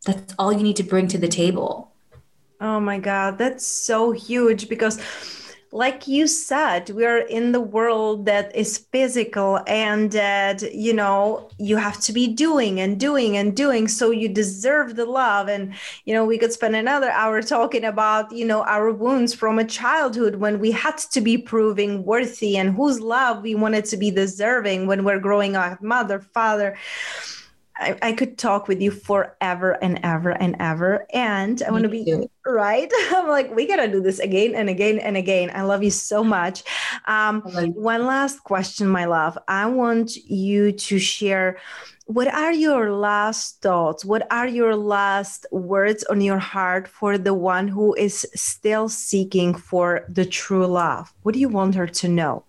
that's 0.05 0.35
all 0.37 0.51
you 0.51 0.61
need 0.61 0.75
to 0.75 0.83
bring 0.83 1.07
to 1.07 1.17
the 1.17 1.29
table. 1.29 1.93
Oh 2.59 2.79
my 2.79 2.99
God, 2.99 3.37
that's 3.37 3.65
so 3.65 4.11
huge 4.11 4.67
because 4.69 4.99
like 5.75 6.07
you 6.07 6.25
said, 6.25 6.89
we 6.91 7.05
are 7.05 7.17
in 7.17 7.51
the 7.51 7.59
world 7.59 8.25
that 8.27 8.55
is 8.55 8.77
physical 8.77 9.59
and 9.67 10.09
that, 10.13 10.61
you 10.73 10.93
know, 10.93 11.49
you 11.57 11.75
have 11.75 11.99
to 11.99 12.13
be 12.13 12.27
doing 12.27 12.79
and 12.79 12.97
doing 12.97 13.35
and 13.35 13.57
doing. 13.57 13.89
So 13.89 14.09
you 14.09 14.29
deserve 14.29 14.95
the 14.95 15.05
love. 15.05 15.49
And, 15.49 15.73
you 16.05 16.13
know, 16.13 16.23
we 16.23 16.37
could 16.37 16.53
spend 16.53 16.77
another 16.77 17.11
hour 17.11 17.41
talking 17.41 17.83
about, 17.83 18.31
you 18.31 18.45
know, 18.45 18.63
our 18.63 18.89
wounds 18.89 19.33
from 19.33 19.59
a 19.59 19.65
childhood 19.65 20.37
when 20.37 20.61
we 20.61 20.71
had 20.71 20.97
to 20.97 21.19
be 21.19 21.37
proving 21.37 22.05
worthy 22.05 22.55
and 22.55 22.73
whose 22.73 23.01
love 23.01 23.43
we 23.43 23.53
wanted 23.53 23.83
to 23.85 23.97
be 23.97 24.11
deserving 24.11 24.87
when 24.87 25.03
we're 25.03 25.19
growing 25.19 25.57
up, 25.57 25.81
mother, 25.81 26.21
father 26.21 26.77
I, 27.77 27.97
I, 28.01 28.11
could 28.13 28.37
talk 28.37 28.67
with 28.67 28.81
you 28.81 28.91
forever 28.91 29.71
and 29.83 29.99
ever 30.03 30.31
and 30.31 30.55
ever. 30.59 31.05
And 31.13 31.61
I 31.61 31.71
want 31.71 31.83
to 31.83 31.89
be 31.89 32.05
too. 32.05 32.29
right. 32.45 32.89
I'm 33.11 33.27
like, 33.27 33.53
we 33.53 33.67
got 33.67 33.77
to 33.77 33.91
do 33.91 34.01
this 34.01 34.19
again 34.19 34.55
and 34.55 34.69
again 34.69 34.99
and 34.99 35.17
again. 35.17 35.51
I 35.53 35.63
love 35.63 35.83
you 35.83 35.91
so 35.91 36.23
much. 36.23 36.63
Um, 37.05 37.41
one 37.41 38.05
last 38.05 38.43
question, 38.43 38.87
my 38.87 39.05
love. 39.05 39.37
I 39.47 39.65
want 39.65 40.15
you 40.15 40.71
to 40.71 40.99
share 40.99 41.57
what 42.07 42.27
are 42.27 42.53
your 42.53 42.91
last 42.91 43.61
thoughts? 43.63 44.05
What 44.05 44.31
are 44.31 44.47
your 44.47 44.75
last 44.75 45.47
words 45.51 46.03
on 46.03 46.21
your 46.21 46.37
heart 46.37 46.87
for 46.87 47.17
the 47.17 47.33
one 47.33 47.67
who 47.67 47.95
is 47.95 48.27
still 48.35 48.89
seeking 48.89 49.55
for 49.55 50.05
the 50.07 50.25
true 50.25 50.67
love? 50.67 51.11
What 51.23 51.33
do 51.33 51.39
you 51.39 51.49
want 51.49 51.73
her 51.73 51.87
to 51.87 52.07
know? 52.07 52.43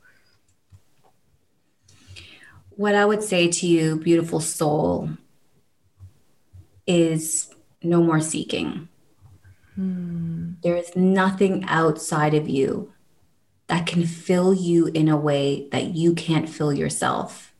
What 2.76 2.94
I 2.94 3.04
would 3.04 3.22
say 3.22 3.48
to 3.48 3.66
you, 3.66 3.96
beautiful 3.96 4.40
soul, 4.40 5.10
is 6.86 7.48
no 7.82 8.02
more 8.02 8.20
seeking. 8.20 8.88
Hmm. 9.74 10.52
There 10.62 10.76
is 10.76 10.94
nothing 10.94 11.64
outside 11.68 12.34
of 12.34 12.48
you 12.48 12.92
that 13.68 13.86
can 13.86 14.06
fill 14.06 14.54
you 14.54 14.86
in 14.86 15.08
a 15.08 15.16
way 15.16 15.68
that 15.72 15.94
you 15.94 16.14
can't 16.14 16.48
fill 16.48 16.72
yourself. 16.72 17.54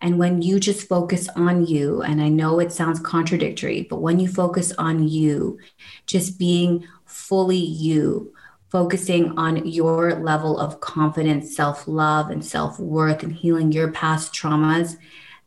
And 0.00 0.18
when 0.18 0.42
you 0.42 0.60
just 0.60 0.88
focus 0.88 1.28
on 1.34 1.66
you, 1.66 2.02
and 2.02 2.20
I 2.20 2.28
know 2.28 2.60
it 2.60 2.72
sounds 2.72 3.00
contradictory, 3.00 3.86
but 3.88 4.02
when 4.02 4.20
you 4.20 4.28
focus 4.28 4.72
on 4.76 5.08
you, 5.08 5.58
just 6.06 6.38
being 6.38 6.86
fully 7.06 7.56
you, 7.56 8.33
focusing 8.74 9.38
on 9.38 9.64
your 9.64 10.14
level 10.16 10.58
of 10.58 10.80
confidence, 10.80 11.54
self 11.54 11.86
love, 11.86 12.28
and 12.30 12.44
self 12.44 12.76
worth, 12.76 13.22
and 13.22 13.32
healing 13.32 13.70
your 13.70 13.92
past 13.92 14.34
traumas, 14.34 14.96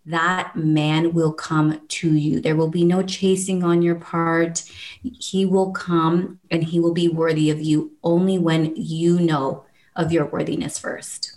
that 0.06 0.56
man 0.56 1.12
will 1.12 1.34
come 1.34 1.86
to 1.90 2.16
you. 2.16 2.40
There 2.40 2.56
will 2.56 2.70
be 2.70 2.86
no 2.86 3.04
chasing 3.04 3.66
on 3.66 3.82
your 3.82 3.96
part. 3.96 4.64
He 5.02 5.46
will 5.46 5.72
come 5.74 6.40
and 6.50 6.64
he 6.64 6.80
will 6.80 6.94
be 6.94 7.10
worthy 7.10 7.50
of 7.50 7.60
you 7.60 7.92
only 8.02 8.40
when 8.40 8.74
you 8.78 9.20
know 9.20 9.66
of 9.94 10.14
your 10.14 10.28
worthiness 10.28 10.80
first. 10.80 11.37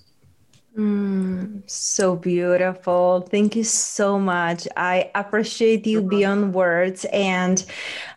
Mm, 0.79 1.69
so 1.69 2.15
beautiful. 2.15 3.27
Thank 3.29 3.57
you 3.57 3.65
so 3.65 4.21
much. 4.21 4.69
I 4.77 5.11
appreciate 5.17 5.85
you 5.85 6.01
beyond 6.01 6.55
words. 6.55 7.05
And 7.13 7.65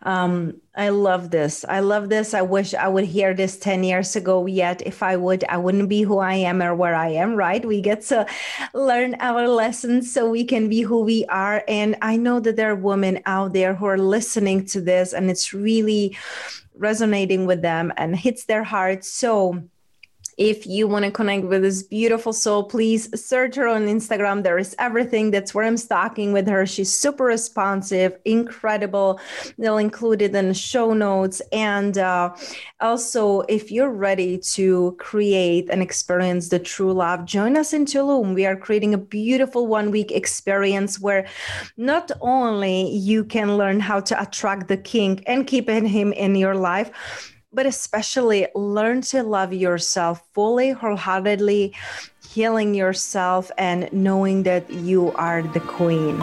um, 0.03 0.61
I 0.75 0.89
love 0.89 1.31
this. 1.31 1.65
I 1.67 1.79
love 1.79 2.09
this. 2.09 2.35
I 2.35 2.43
wish 2.43 2.75
I 2.75 2.87
would 2.87 3.05
hear 3.05 3.33
this 3.33 3.57
10 3.57 3.83
years 3.83 4.15
ago. 4.15 4.45
Yet, 4.45 4.83
if 4.85 5.01
I 5.01 5.17
would, 5.17 5.43
I 5.45 5.57
wouldn't 5.57 5.89
be 5.89 6.03
who 6.03 6.19
I 6.19 6.35
am 6.35 6.61
or 6.61 6.75
where 6.75 6.93
I 6.93 7.09
am, 7.09 7.33
right? 7.33 7.65
We 7.65 7.81
get 7.81 8.01
to 8.03 8.27
learn 8.75 9.15
our 9.19 9.47
lessons 9.47 10.13
so 10.13 10.29
we 10.29 10.43
can 10.43 10.69
be 10.69 10.81
who 10.81 11.01
we 11.01 11.25
are. 11.25 11.63
And 11.67 11.95
I 12.03 12.17
know 12.17 12.39
that 12.39 12.55
there 12.55 12.71
are 12.71 12.75
women 12.75 13.19
out 13.25 13.53
there 13.53 13.73
who 13.73 13.87
are 13.87 13.97
listening 13.97 14.67
to 14.67 14.79
this 14.81 15.13
and 15.13 15.31
it's 15.31 15.53
really 15.53 16.15
resonating 16.75 17.45
with 17.47 17.61
them 17.63 17.91
and 17.97 18.15
hits 18.15 18.45
their 18.45 18.63
heart. 18.63 19.05
So, 19.05 19.63
if 20.37 20.65
you 20.65 20.87
want 20.87 21.05
to 21.05 21.11
connect 21.11 21.45
with 21.45 21.61
this 21.61 21.83
beautiful 21.83 22.33
soul, 22.33 22.63
please 22.63 23.09
search 23.19 23.55
her 23.55 23.67
on 23.67 23.87
Instagram. 23.87 24.43
There 24.43 24.57
is 24.57 24.75
everything. 24.79 25.31
That's 25.31 25.53
where 25.53 25.65
I'm 25.65 25.77
stalking 25.77 26.33
with 26.33 26.47
her. 26.47 26.65
She's 26.65 26.91
super 26.91 27.25
responsive, 27.25 28.17
incredible. 28.25 29.19
They'll 29.57 29.77
include 29.77 30.21
it 30.21 30.35
in 30.35 30.47
the 30.49 30.53
show 30.53 30.93
notes. 30.93 31.41
And 31.51 31.97
uh, 31.97 32.35
also, 32.79 33.41
if 33.41 33.71
you're 33.71 33.91
ready 33.91 34.37
to 34.53 34.95
create 34.99 35.69
and 35.69 35.81
experience 35.81 36.49
the 36.49 36.59
true 36.59 36.93
love, 36.93 37.25
join 37.25 37.57
us 37.57 37.73
in 37.73 37.85
Tulum. 37.85 38.33
We 38.33 38.45
are 38.45 38.55
creating 38.55 38.93
a 38.93 38.97
beautiful 38.97 39.67
one 39.67 39.91
week 39.91 40.11
experience 40.11 40.99
where 40.99 41.27
not 41.77 42.11
only 42.21 42.89
you 42.89 43.23
can 43.23 43.57
learn 43.57 43.79
how 43.79 43.99
to 44.01 44.21
attract 44.21 44.67
the 44.67 44.77
king 44.77 45.23
and 45.27 45.47
keep 45.47 45.69
him 45.69 46.13
in 46.13 46.35
your 46.35 46.55
life, 46.55 47.32
but 47.53 47.65
especially 47.65 48.47
learn 48.55 49.01
to 49.01 49.23
love 49.23 49.53
yourself 49.53 50.23
fully, 50.33 50.71
wholeheartedly, 50.71 51.73
healing 52.29 52.73
yourself, 52.73 53.51
and 53.57 53.91
knowing 53.93 54.43
that 54.43 54.69
you 54.69 55.11
are 55.13 55.43
the 55.43 55.59
queen. 55.59 56.19